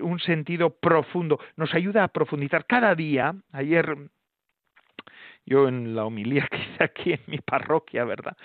[0.00, 3.34] un sentido profundo, nos ayuda a profundizar cada día.
[3.52, 3.96] Ayer
[5.46, 8.36] yo en la homilía que aquí en mi parroquia, ¿verdad?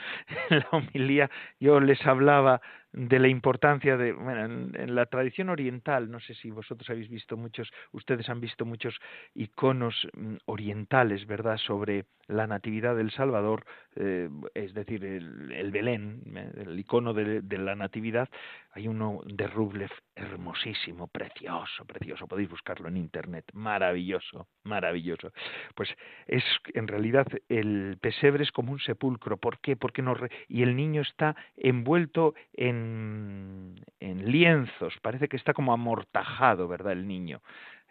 [0.49, 2.61] En la homilía yo les hablaba
[2.93, 7.35] de la importancia de, bueno, en, la tradición oriental, no sé si vosotros habéis visto
[7.35, 8.99] muchos, ustedes han visto muchos
[9.33, 16.51] iconos mm, orientales, ¿verdad?, sobre la Natividad del Salvador, eh, es decir, el, Belén, eh,
[16.67, 18.29] el icono de, la Natividad,
[18.71, 25.31] hay uno de Rublev hermosísimo, precioso, precioso, podéis buscarlo en Internet, maravilloso, maravilloso.
[25.75, 25.89] Pues
[26.27, 29.75] es, en realidad, el pesebre es como un sepulcro, ¿por qué?
[29.75, 30.13] Porque no
[30.47, 37.07] y el niño está envuelto en, en lienzos, parece que está como amortajado, ¿verdad?, el
[37.07, 37.41] niño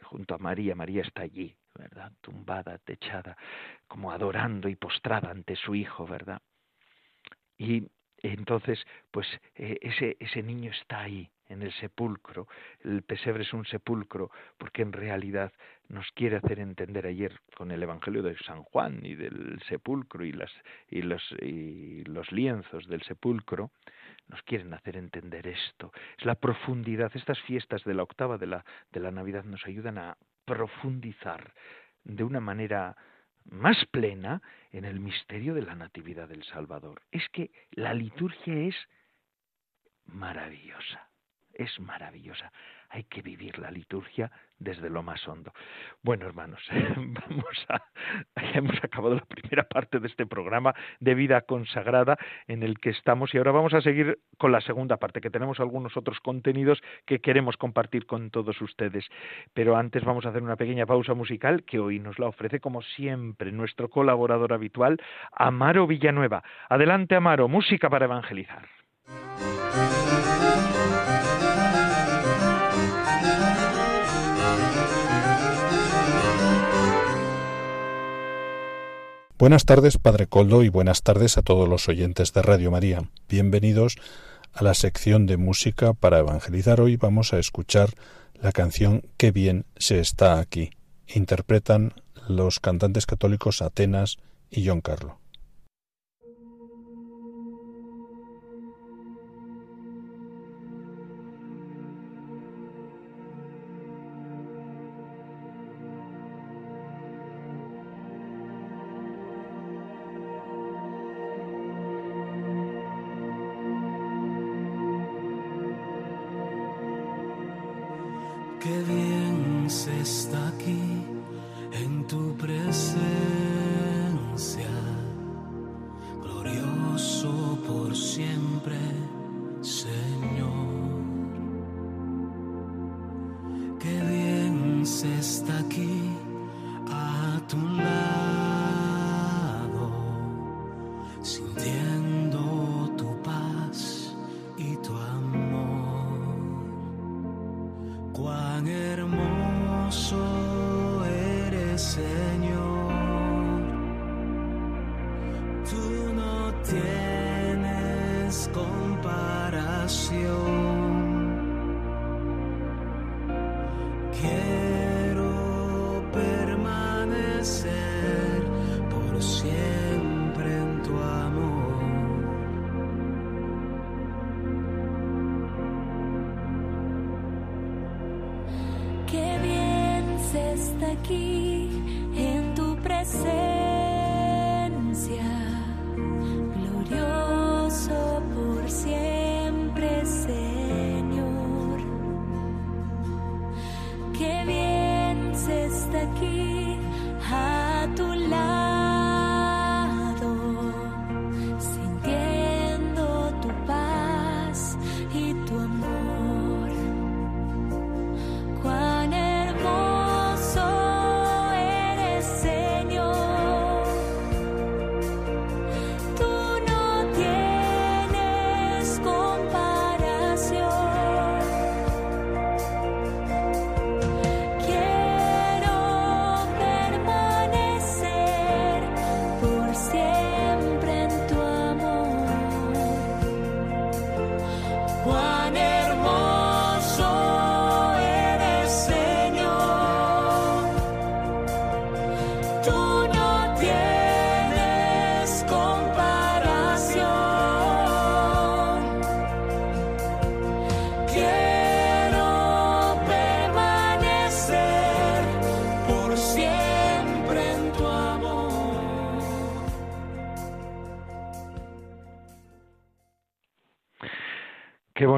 [0.03, 0.75] junto a María.
[0.75, 2.13] María está allí, ¿verdad?
[2.21, 3.37] Tumbada, techada,
[3.89, 6.41] como adorando y postrada ante su hijo, ¿verdad?
[7.57, 12.49] Y entonces, pues eh, ese, ese niño está ahí, en el sepulcro.
[12.83, 15.53] El pesebre es un sepulcro porque en realidad
[15.89, 20.33] nos quiere hacer entender ayer con el Evangelio de San Juan y del sepulcro y,
[20.33, 20.51] las,
[20.89, 23.71] y, los, y los lienzos del sepulcro,
[24.29, 25.93] nos quieren hacer entender esto.
[26.19, 27.11] Es la profundidad.
[27.15, 31.53] Estas fiestas de la octava de la, de la Navidad nos ayudan a profundizar
[32.05, 32.97] de una manera
[33.45, 37.03] más plena en el misterio de la Natividad del Salvador.
[37.11, 38.77] Es que la liturgia es
[40.05, 41.12] maravillosa
[41.63, 42.53] es maravillosa.
[42.91, 45.53] Hay que vivir la liturgia desde lo más hondo.
[46.03, 46.61] Bueno, hermanos,
[46.97, 47.83] vamos a,
[48.55, 53.35] hemos acabado la primera parte de este programa de vida consagrada en el que estamos
[53.35, 57.21] y ahora vamos a seguir con la segunda parte, que tenemos algunos otros contenidos que
[57.21, 59.07] queremos compartir con todos ustedes.
[59.55, 62.83] Pero antes vamos a hacer una pequeña pausa musical que hoy nos la ofrece, como
[62.83, 64.99] siempre, nuestro colaborador habitual,
[65.33, 66.43] Amaro Villanueva.
[66.69, 68.69] Adelante, Amaro, música para evangelizar.
[79.43, 83.11] Buenas tardes, Padre Coldo, y buenas tardes a todos los oyentes de Radio María.
[83.29, 83.97] Bienvenidos
[84.53, 86.81] a la sección de música para evangelizar.
[86.81, 87.91] Hoy vamos a escuchar
[88.41, 90.71] la canción Qué bien se está aquí.
[91.09, 91.93] Interpretan
[92.29, 94.19] los cantantes católicos Atenas
[94.49, 95.19] y John Carlo.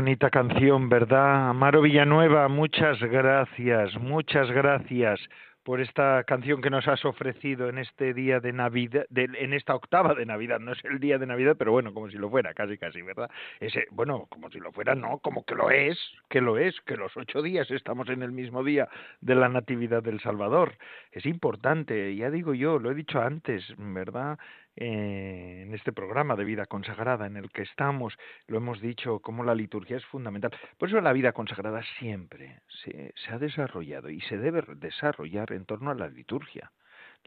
[0.04, 1.48] Bonita canción, ¿verdad?
[1.48, 5.18] Amaro Villanueva, muchas gracias, muchas gracias
[5.62, 9.74] por esta canción que nos has ofrecido en este día de Navidad, de- en esta
[9.74, 10.60] octava de Navidad.
[10.60, 13.30] No es el día de Navidad, pero bueno, como si lo fuera, casi, casi, ¿verdad?
[13.60, 15.98] Ese, bueno, como si lo fuera, no, como que lo es,
[16.28, 18.90] que lo es, que los ocho días estamos en el mismo día
[19.22, 20.74] de la Natividad del Salvador.
[21.14, 24.36] Es importante, ya digo yo, lo he dicho antes, ¿verdad?
[24.74, 29.44] Eh, en este programa de vida consagrada en el que estamos, lo hemos dicho, como
[29.44, 30.50] la liturgia es fundamental.
[30.76, 35.66] Por eso la vida consagrada siempre se, se ha desarrollado y se debe desarrollar en
[35.66, 36.72] torno a la liturgia,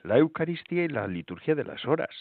[0.03, 2.13] la Eucaristía y la liturgia de las horas.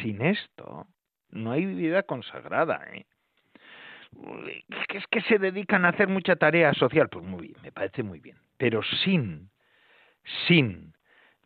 [0.00, 0.86] Sin esto,
[1.30, 2.86] no hay vida consagrada.
[2.92, 3.04] ¿eh?
[4.90, 8.20] Es que se dedican a hacer mucha tarea social, pues muy bien, me parece muy
[8.20, 8.36] bien.
[8.56, 9.50] Pero sin,
[10.46, 10.94] sin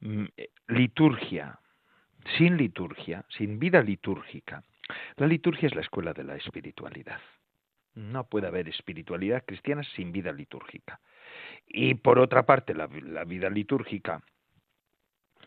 [0.01, 1.59] mm, eh, liturgia,
[2.37, 4.63] sin liturgia, sin vida litúrgica.
[5.17, 7.21] La liturgia es la escuela de la espiritualidad.
[7.95, 11.01] No puede haber espiritualidad cristiana sin vida litúrgica.
[11.67, 14.23] Y por otra parte, la, vida litúrgica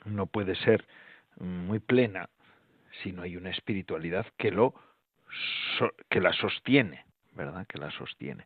[0.05, 0.85] no puede ser
[1.39, 2.29] muy plena
[3.01, 4.73] si no hay una espiritualidad que lo
[6.09, 7.65] que la sostiene, ¿verdad?
[7.67, 8.45] Que la sostiene.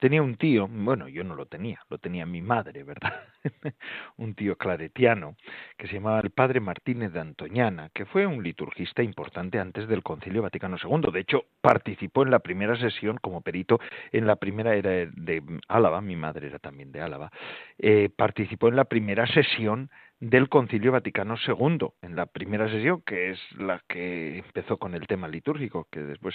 [0.00, 3.14] Tenía un tío, bueno, yo no lo tenía, lo tenía mi madre, ¿verdad?
[4.16, 5.36] un tío claretiano
[5.76, 10.02] que se llamaba el padre Martínez de Antoñana, que fue un liturgista importante antes del
[10.02, 11.10] Concilio Vaticano II.
[11.12, 13.80] De hecho, participó en la primera sesión como perito
[14.12, 17.30] en la primera era de Álava, mi madre era también de Álava,
[17.78, 19.90] eh, participó en la primera sesión
[20.20, 25.06] del Concilio Vaticano II, en la primera sesión, que es la que empezó con el
[25.06, 26.34] tema litúrgico, que después,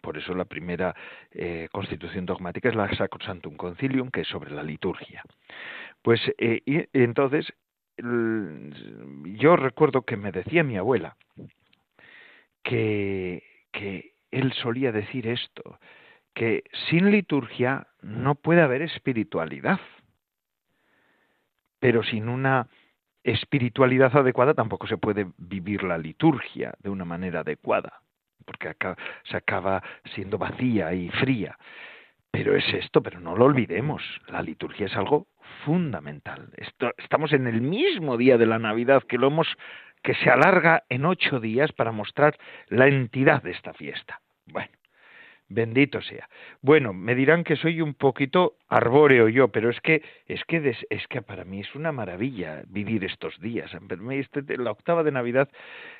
[0.00, 0.94] por eso la primera
[1.32, 5.22] eh, constitución dogmática es la Sacrosanctum Concilium, que es sobre la liturgia.
[6.02, 7.52] Pues eh, entonces
[7.98, 11.16] yo recuerdo que me decía mi abuela
[12.62, 13.42] que,
[13.72, 15.78] que él solía decir esto,
[16.32, 19.80] que sin liturgia no puede haber espiritualidad,
[21.78, 22.68] pero sin una
[23.24, 28.00] espiritualidad adecuada tampoco se puede vivir la liturgia de una manera adecuada,
[28.44, 28.74] porque
[29.24, 29.82] se acaba
[30.14, 31.56] siendo vacía y fría.
[32.30, 35.26] Pero es esto, pero no lo olvidemos, la liturgia es algo
[35.64, 36.52] fundamental.
[36.98, 39.48] Estamos en el mismo día de la Navidad que lo hemos
[40.02, 44.20] que se alarga en ocho días para mostrar la entidad de esta fiesta.
[44.46, 44.70] Bueno,
[45.52, 46.28] Bendito sea.
[46.62, 51.06] Bueno, me dirán que soy un poquito arbóreo yo, pero es que es que es
[51.08, 53.68] que para mí es una maravilla vivir estos días.
[54.12, 55.48] Este, la octava de Navidad,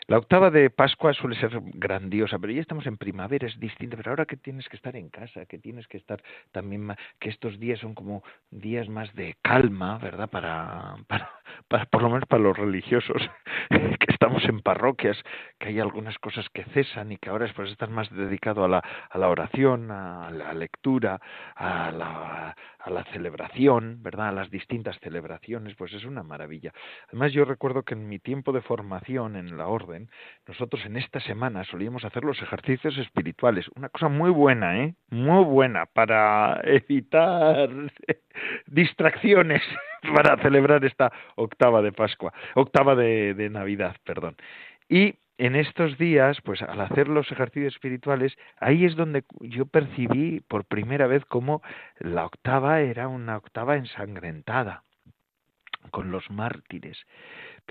[0.07, 3.97] la octava de Pascua suele ser grandiosa, pero ya estamos en primavera, es distinto.
[3.97, 6.23] Pero ahora que tienes que estar en casa, que tienes que estar
[6.53, 8.23] también, que estos días son como
[8.53, 10.31] días más de calma, ¿verdad?
[10.31, 11.29] Para, para,
[11.67, 13.21] para por lo menos para los religiosos
[13.69, 15.17] que estamos en parroquias,
[15.59, 18.79] que hay algunas cosas que cesan y que ahora pues estás más dedicado a la,
[19.11, 21.21] a la oración, a la lectura,
[21.55, 24.29] a la, a la celebración, ¿verdad?
[24.29, 26.73] A las distintas celebraciones, pues es una maravilla.
[27.09, 30.11] Además, yo recuerdo que en mi tiempo de formación en la orden,
[30.47, 33.67] nosotros en esta semana solíamos hacer los ejercicios espirituales.
[33.77, 34.95] Una cosa muy buena, ¿eh?
[35.11, 37.71] Muy buena para evitar
[38.67, 39.63] distracciones
[40.15, 44.37] para celebrar esta octava de Pascua, octava de, de Navidad, perdón.
[44.89, 50.41] Y en estos días, pues al hacer los ejercicios espirituales, ahí es donde yo percibí
[50.41, 51.63] por primera vez cómo
[51.99, 54.85] la octava era una octava ensangrentada
[55.91, 56.99] con los mártires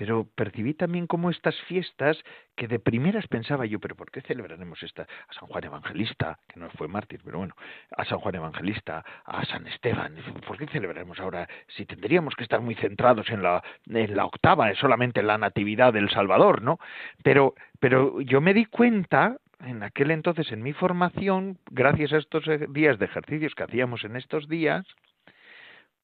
[0.00, 2.16] pero percibí también como estas fiestas
[2.56, 6.58] que de primeras pensaba yo, pero ¿por qué celebraremos esta a San Juan Evangelista, que
[6.58, 7.54] no fue mártir, pero bueno,
[7.96, 10.16] a San Juan Evangelista, a San Esteban?
[10.46, 15.26] ¿Por qué celebraremos ahora si tendríamos que estar muy centrados en la octava, solamente en
[15.26, 16.78] la natividad del Salvador, ¿no?
[17.22, 22.44] Pero pero yo me di cuenta en aquel entonces en mi formación, gracias a estos
[22.72, 24.86] días de ejercicios que hacíamos en estos días,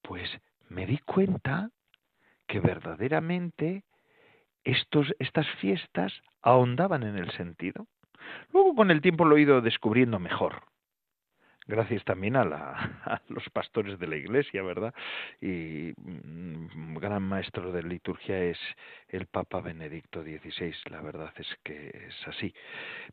[0.03, 0.31] pues
[0.69, 1.71] me di cuenta
[2.47, 3.85] que verdaderamente
[4.65, 7.87] estos, estas fiestas ahondaban en el sentido.
[8.53, 10.63] Luego con el tiempo lo he ido descubriendo mejor,
[11.67, 12.71] gracias también a, la,
[13.05, 14.95] a, los pastores de la iglesia, ¿verdad?
[15.41, 18.59] Y mm, gran maestro de liturgia es
[19.09, 22.55] el Papa Benedicto XVI, la verdad es que es así.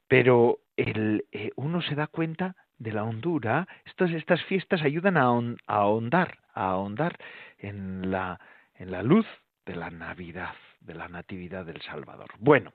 [0.07, 5.29] Pero el, eh, uno se da cuenta de la hondura, estas, estas fiestas ayudan a
[5.67, 7.17] ahondar, a ahondar
[7.59, 8.39] en la,
[8.75, 9.25] en la luz
[9.65, 12.29] de la Navidad, de la Natividad del Salvador.
[12.39, 12.73] Bueno,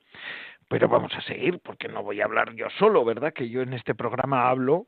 [0.68, 3.32] pero vamos a seguir porque no voy a hablar yo solo, ¿verdad?
[3.32, 4.86] Que yo en este programa hablo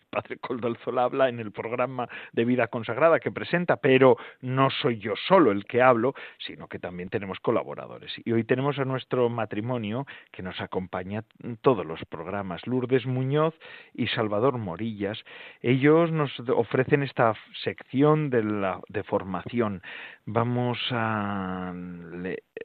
[0.10, 5.14] padre Coldolzola habla en el programa de vida consagrada que presenta, pero no soy yo
[5.28, 8.12] solo el que hablo, sino que también tenemos colaboradores.
[8.24, 13.54] Y hoy tenemos a nuestro matrimonio que nos acompaña en todos los programas, Lourdes Muñoz
[13.94, 15.22] y Salvador Morillas.
[15.60, 19.82] Ellos nos ofrecen esta sección de, la, de formación.
[20.26, 21.72] Vamos a,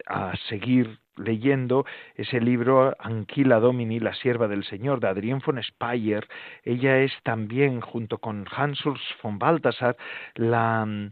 [0.07, 6.27] a seguir leyendo ese libro Anquila Domini, la sierva del Señor, de Adrienne von Speyer.
[6.63, 9.97] Ella es también, junto con Hans Urs von Balthasar,
[10.35, 11.11] la,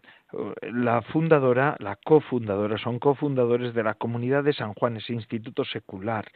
[0.62, 6.32] la fundadora, la cofundadora, son cofundadores de la comunidad de San Juan, ese instituto secular,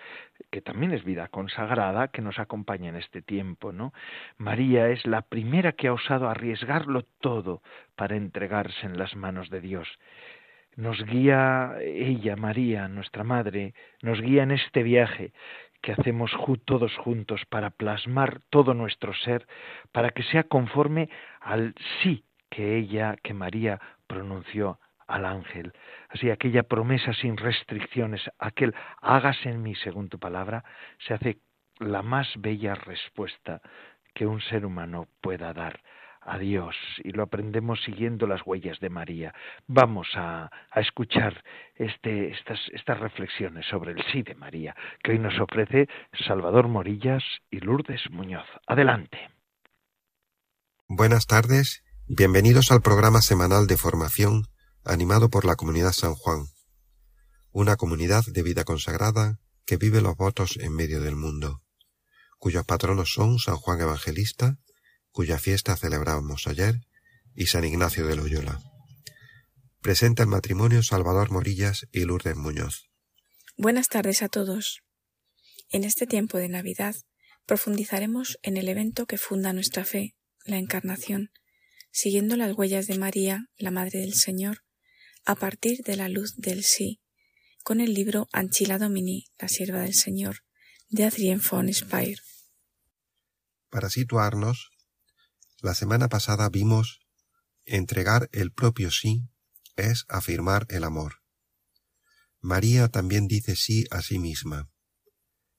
[0.52, 3.94] que también es vida consagrada, que nos acompaña en este tiempo, ¿no?
[4.38, 7.62] María es la primera que ha osado arriesgarlo todo
[7.96, 9.88] para entregarse en las manos de Dios
[10.80, 15.34] nos guía ella, María, nuestra Madre, nos guía en este viaje
[15.82, 16.32] que hacemos
[16.64, 19.46] todos juntos para plasmar todo nuestro ser,
[19.92, 21.10] para que sea conforme
[21.42, 25.74] al sí que ella, que María pronunció al ángel.
[26.08, 30.64] Así aquella promesa sin restricciones, aquel hágase en mí según tu palabra,
[31.00, 31.40] se hace
[31.80, 33.62] la más bella respuesta
[34.14, 35.82] que un ser humano pueda dar
[36.22, 39.34] a Dios y lo aprendemos siguiendo las huellas de María.
[39.68, 41.44] Vamos a, escuchar
[41.76, 45.88] este, estas, estas reflexiones sobre el sí de María que hoy nos ofrece
[46.28, 48.46] Salvador Morillas y Lourdes Muñoz.
[48.68, 49.18] Adelante.
[50.88, 54.44] Buenas tardes, bienvenidos al programa semanal de formación
[54.84, 56.46] animado por la Comunidad San Juan,
[57.52, 61.62] una comunidad de vida consagrada que vive los votos en medio del mundo,
[62.40, 64.58] cuyos patronos son San Juan Evangelista,
[65.12, 66.76] cuya fiesta celebramos ayer,
[67.36, 68.60] y San Ignacio de Loyola.
[69.82, 72.89] Presenta el matrimonio Salvador Morillas y Lourdes Muñoz.
[73.57, 74.82] Buenas tardes a todos.
[75.70, 76.95] En este tiempo de Navidad
[77.45, 81.32] profundizaremos en el evento que funda nuestra fe, la Encarnación,
[81.91, 84.64] siguiendo las huellas de María, la Madre del Señor,
[85.26, 87.01] a partir de la luz del sí,
[87.64, 90.38] con el libro Anchila Domini, la sierva del Señor,
[90.89, 92.20] de Adrien von Speyer.
[93.70, 94.72] Para situarnos,
[95.62, 96.99] la semana pasada vimos
[97.66, 99.30] entregar el propio sí
[99.76, 101.22] es afirmar el amor.
[102.41, 104.70] María también dice sí a sí misma.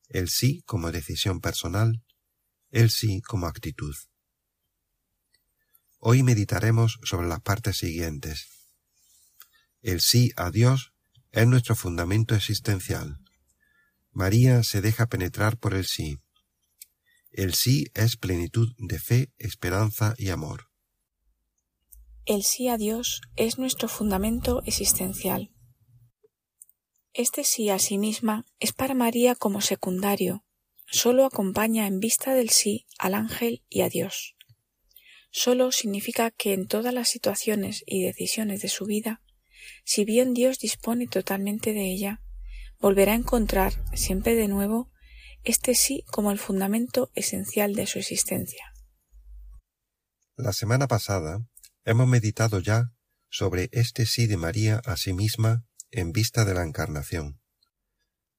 [0.09, 2.03] El sí como decisión personal,
[2.71, 3.95] el sí como actitud.
[5.99, 8.49] Hoy meditaremos sobre las partes siguientes.
[9.83, 10.93] El sí a Dios
[11.31, 13.19] es nuestro fundamento existencial.
[14.13, 16.19] María se deja penetrar por el sí.
[17.33, 20.71] El sí es plenitud de fe, esperanza y amor.
[22.27, 25.53] El sí a Dios es nuestro fundamento existencial.
[27.13, 30.45] Este sí a sí misma es para María como secundario,
[30.87, 34.37] solo acompaña en vista del sí al ángel y a Dios.
[35.31, 39.23] Solo significa que en todas las situaciones y decisiones de su vida,
[39.85, 42.23] si bien Dios dispone totalmente de ella,
[42.81, 44.91] volverá a encontrar siempre de nuevo
[45.45, 48.73] este sí como el fundamento esencial de su existencia.
[50.37, 51.47] La semana pasada
[51.85, 52.93] hemos meditado ya
[53.29, 57.41] sobre este sí de María a sí misma en vista de la encarnación.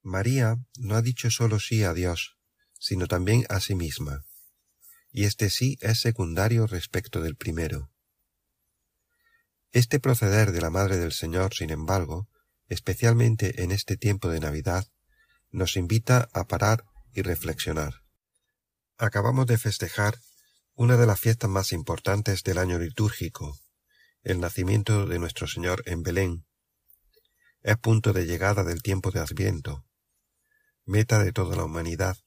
[0.01, 2.37] María no ha dicho solo sí a Dios,
[2.79, 4.25] sino también a sí misma,
[5.11, 7.91] y este sí es secundario respecto del primero.
[9.71, 12.29] Este proceder de la Madre del Señor, sin embargo,
[12.67, 14.87] especialmente en este tiempo de Navidad,
[15.51, 18.03] nos invita a parar y reflexionar.
[18.97, 20.19] Acabamos de festejar
[20.73, 23.57] una de las fiestas más importantes del año litúrgico,
[24.23, 26.45] el nacimiento de nuestro Señor en Belén.
[27.61, 29.85] Es punto de llegada del tiempo de Adviento,
[30.85, 32.17] meta de toda la humanidad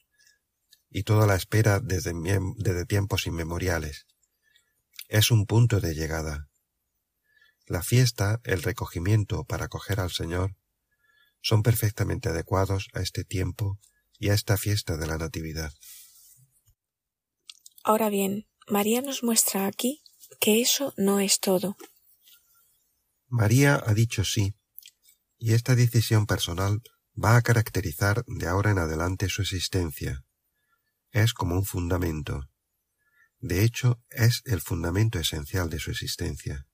[0.90, 2.12] y toda la espera desde,
[2.56, 4.06] desde tiempos inmemoriales.
[5.08, 6.48] Es un punto de llegada.
[7.66, 10.56] La fiesta, el recogimiento para acoger al Señor,
[11.40, 13.80] son perfectamente adecuados a este tiempo
[14.18, 15.72] y a esta fiesta de la Natividad.
[17.82, 20.02] Ahora bien, María nos muestra aquí
[20.40, 21.76] que eso no es todo.
[23.28, 24.54] María ha dicho sí,
[25.38, 26.82] y esta decisión personal
[27.22, 30.24] va a caracterizar de ahora en adelante su existencia.
[31.10, 32.48] Es como un fundamento.
[33.38, 36.66] De hecho, es el fundamento esencial de su existencia.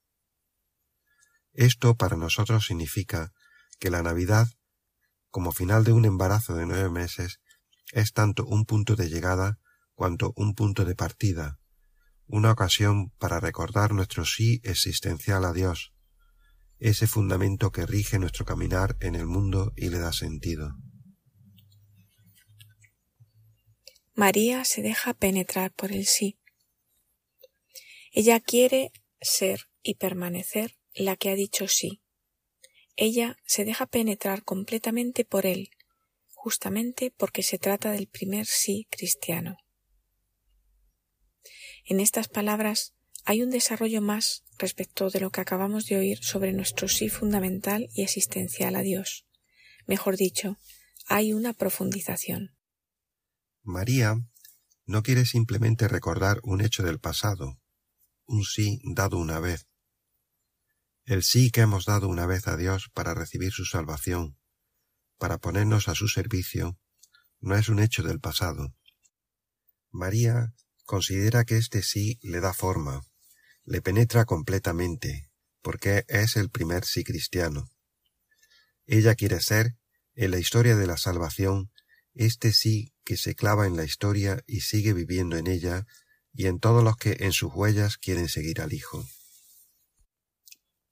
[1.53, 3.33] Esto para nosotros significa
[3.79, 4.49] que la Navidad,
[5.31, 7.41] como final de un embarazo de nueve meses,
[7.93, 9.59] es tanto un punto de llegada
[9.95, 11.59] cuanto un punto de partida,
[12.27, 15.93] una ocasión para recordar nuestro sí existencial a Dios,
[16.79, 20.77] ese fundamento que rige nuestro caminar en el mundo y le da sentido.
[24.15, 26.39] María se deja penetrar por el sí.
[28.13, 32.03] Ella quiere ser y permanecer la que ha dicho sí.
[33.03, 35.71] Ella se deja penetrar completamente por él,
[36.35, 39.57] justamente porque se trata del primer sí cristiano.
[41.87, 42.93] En estas palabras
[43.25, 47.89] hay un desarrollo más respecto de lo que acabamos de oír sobre nuestro sí fundamental
[47.95, 49.25] y existencial a Dios.
[49.87, 50.59] Mejor dicho,
[51.07, 52.55] hay una profundización.
[53.63, 54.17] María
[54.85, 57.59] no quiere simplemente recordar un hecho del pasado,
[58.27, 59.70] un sí dado una vez.
[61.11, 64.39] El sí que hemos dado una vez a Dios para recibir su salvación,
[65.19, 66.79] para ponernos a su servicio,
[67.41, 68.77] no es un hecho del pasado.
[69.91, 70.55] María
[70.85, 73.03] considera que este sí le da forma,
[73.65, 75.33] le penetra completamente,
[75.63, 77.69] porque es el primer sí cristiano.
[78.87, 79.75] Ella quiere ser,
[80.15, 81.73] en la historia de la salvación,
[82.15, 85.89] este sí que se clava en la historia y sigue viviendo en ella
[86.33, 89.05] y en todos los que en sus huellas quieren seguir al Hijo.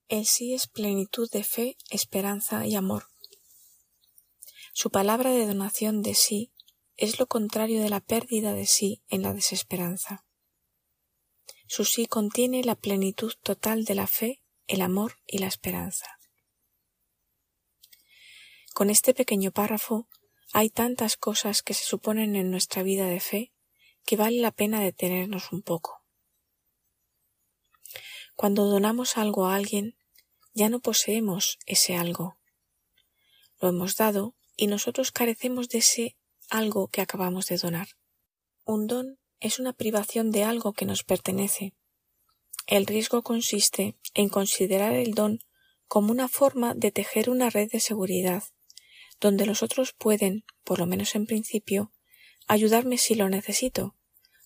[0.08, 3.08] El sí es plenitud de fe, esperanza y amor.
[4.72, 6.50] Su palabra de donación de sí
[6.96, 10.24] es lo contrario de la pérdida de sí en la desesperanza.
[11.66, 16.18] Su sí contiene la plenitud total de la fe, el amor y la esperanza.
[18.72, 20.08] Con este pequeño párrafo
[20.54, 23.52] hay tantas cosas que se suponen en nuestra vida de fe
[24.06, 26.02] que vale la pena detenernos un poco.
[28.36, 29.97] Cuando donamos algo a alguien,
[30.58, 32.36] ya no poseemos ese algo.
[33.60, 36.16] Lo hemos dado y nosotros carecemos de ese
[36.50, 37.90] algo que acabamos de donar.
[38.64, 41.74] Un don es una privación de algo que nos pertenece.
[42.66, 45.38] El riesgo consiste en considerar el don
[45.86, 48.42] como una forma de tejer una red de seguridad,
[49.20, 51.92] donde los otros pueden, por lo menos en principio,
[52.48, 53.94] ayudarme si lo necesito,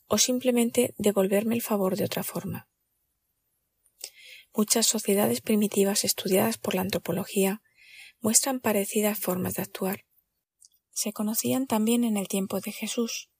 [0.08, 2.68] o simplemente devolverme el favor de otra forma.
[4.54, 7.62] Muchas sociedades primitivas estudiadas por la antropología
[8.20, 10.04] muestran parecidas formas de actuar
[10.92, 13.30] se conocían también en el tiempo de Jesús.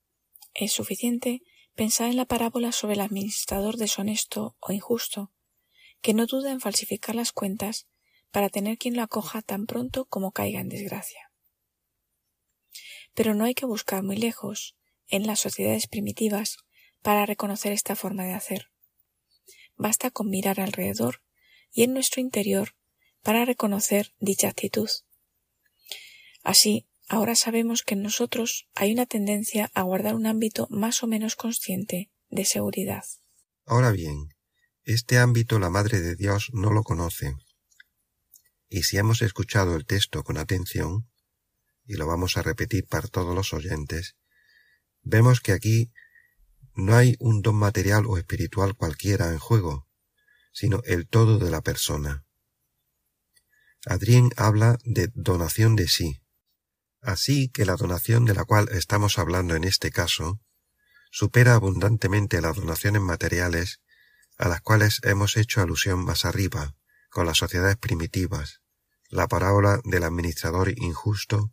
[0.54, 1.42] Es suficiente
[1.74, 5.32] pensar en la parábola sobre el administrador deshonesto o injusto,
[6.00, 7.86] que no duda en falsificar las cuentas
[8.30, 11.30] para tener quien lo acoja tan pronto como caiga en desgracia.
[13.14, 14.74] Pero no hay que buscar muy lejos,
[15.08, 16.56] en las sociedades primitivas,
[17.02, 18.71] para reconocer esta forma de hacer.
[19.82, 21.24] Basta con mirar alrededor
[21.72, 22.76] y en nuestro interior
[23.20, 24.88] para reconocer dicha actitud.
[26.44, 31.08] Así, ahora sabemos que en nosotros hay una tendencia a guardar un ámbito más o
[31.08, 33.02] menos consciente de seguridad.
[33.66, 34.28] Ahora bien,
[34.84, 37.34] este ámbito la Madre de Dios no lo conoce.
[38.68, 41.10] Y si hemos escuchado el texto con atención,
[41.86, 44.14] y lo vamos a repetir para todos los oyentes,
[45.02, 45.90] vemos que aquí
[46.74, 49.88] no hay un don material o espiritual cualquiera en juego,
[50.52, 52.24] sino el todo de la persona.
[53.86, 56.22] Adrien habla de donación de sí,
[57.00, 60.40] así que la donación de la cual estamos hablando en este caso
[61.10, 63.80] supera abundantemente las donaciones materiales
[64.38, 66.74] a las cuales hemos hecho alusión más arriba
[67.10, 68.62] con las sociedades primitivas,
[69.08, 71.52] la parábola del administrador injusto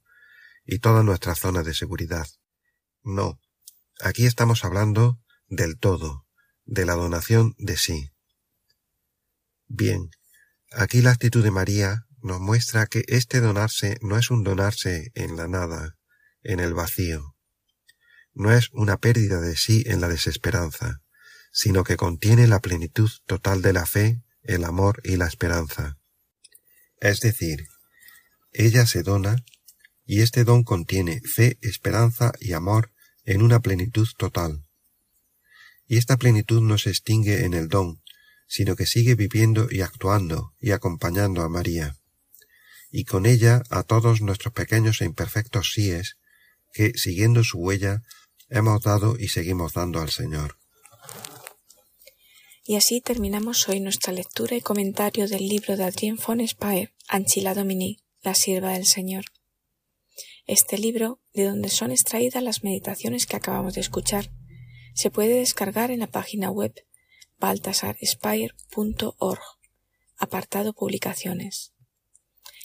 [0.66, 2.28] y todas nuestras zonas de seguridad.
[3.04, 3.40] No,
[4.00, 6.26] aquí estamos hablando del todo,
[6.66, 8.12] de la donación de sí.
[9.68, 10.10] Bien,
[10.72, 15.38] aquí la actitud de María nos muestra que este donarse no es un donarse en
[15.38, 15.98] la nada,
[16.44, 17.36] en el vacío.
[18.34, 21.02] No es una pérdida de sí en la desesperanza,
[21.52, 25.98] sino que contiene la plenitud total de la fe, el amor y la esperanza.
[27.02, 27.68] Es decir,
[28.52, 29.36] ella se dona
[30.06, 32.92] y este don contiene fe, esperanza y amor
[33.30, 34.66] en una plenitud total.
[35.86, 38.02] Y esta plenitud no se extingue en el don,
[38.48, 41.96] sino que sigue viviendo y actuando y acompañando a María,
[42.92, 46.18] y con ella a todos nuestros pequeños e imperfectos síes
[46.74, 48.02] que, siguiendo su huella,
[48.50, 50.58] hemos dado y seguimos dando al Señor.
[52.64, 57.54] Y así terminamos hoy nuestra lectura y comentario del libro de Adrien von Speyer, Anchila
[57.54, 59.26] Domini, la sierva del Señor.
[60.48, 64.32] Este libro, de donde son extraídas las meditaciones que acabamos de escuchar,
[64.94, 66.74] se puede descargar en la página web
[67.40, 69.42] baltasarspire.org,
[70.18, 71.74] apartado Publicaciones.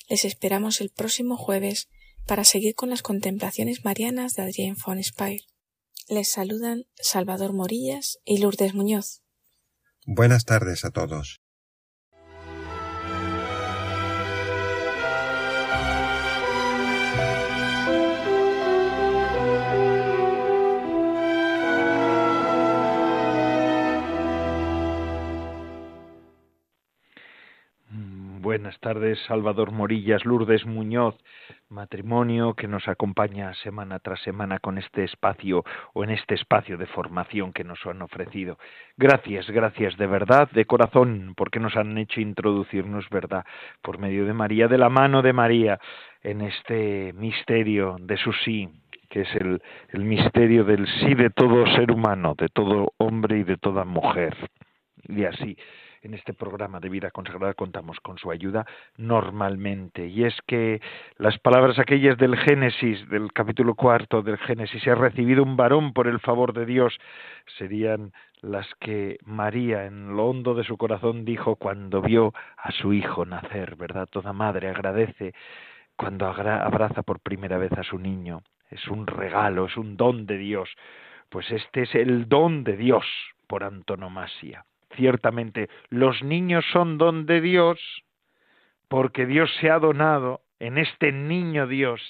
[0.08, 1.88] Les esperamos el próximo jueves
[2.26, 5.42] para seguir con las contemplaciones marianas de Adrien von Speyer.
[6.08, 9.22] Les saludan Salvador Morillas y Lourdes Muñoz.
[10.06, 11.43] Buenas tardes a todos.
[28.55, 31.16] Buenas tardes, Salvador Morillas, Lourdes Muñoz,
[31.68, 36.86] matrimonio que nos acompaña semana tras semana con este espacio o en este espacio de
[36.86, 38.57] formación que nos han ofrecido.
[38.96, 43.44] Gracias, gracias de verdad, de corazón, porque nos han hecho introducirnos, verdad,
[43.82, 45.80] por medio de María, de la mano de María,
[46.22, 48.68] en este misterio de su sí,
[49.11, 53.42] que es el, el misterio del sí de todo ser humano, de todo hombre y
[53.42, 54.36] de toda mujer.
[55.09, 55.57] Y así
[56.05, 60.07] en este programa de vida consagrada contamos con su ayuda normalmente.
[60.07, 60.80] Y es que
[61.16, 66.07] las palabras aquellas del Génesis, del capítulo cuarto del Génesis, ha recibido un varón por
[66.07, 66.98] el favor de Dios,
[67.59, 72.92] serían las que María en lo hondo de su corazón dijo cuando vio a su
[72.92, 74.07] hijo nacer, ¿verdad?
[74.11, 75.32] Toda madre agradece
[75.96, 78.42] cuando abraza por primera vez a su niño.
[78.70, 80.68] Es un regalo, es un don de Dios.
[81.30, 83.07] Pues este es el don de Dios
[83.46, 84.64] por antonomasia.
[84.97, 87.80] Ciertamente, los niños son don de Dios
[88.88, 92.01] porque Dios se ha donado en este niño Dios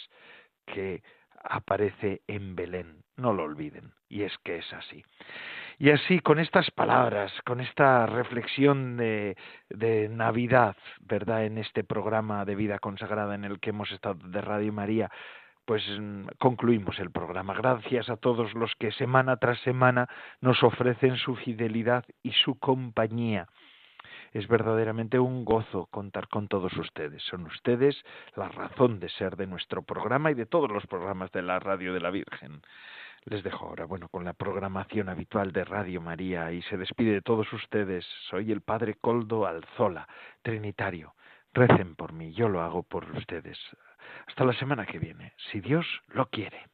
[0.67, 1.03] que
[1.43, 3.03] aparece en Belén.
[3.17, 3.93] No lo olviden.
[4.09, 5.05] Y es que es así.
[5.79, 9.37] Y así, con estas palabras, con esta reflexión de,
[10.11, 11.45] Navidad, ¿verdad?
[11.45, 15.11] En este programa de vida consagrada en el que hemos estado de Radio María,
[15.65, 17.55] pues mm, concluimos el programa.
[17.55, 20.09] Gracias a todos los que semana tras semana
[20.41, 23.49] nos ofrecen su fidelidad y su compañía.
[24.33, 27.23] Es verdaderamente un gozo contar con todos ustedes.
[27.23, 27.97] Son ustedes
[28.35, 31.95] la razón de ser de nuestro programa y de todos los programas de la Radio
[31.95, 32.61] de la Virgen.
[33.27, 37.23] Les dejo ahora, bueno, con la programación habitual de Radio María y se despide de
[37.23, 38.05] todos ustedes.
[38.29, 40.07] Soy el Padre Coldo Alzola,
[40.43, 41.15] Trinitario.
[41.55, 43.59] Recen por mí, yo lo hago por ustedes.
[44.27, 46.74] Hasta la semana que viene, si Dios lo quiere.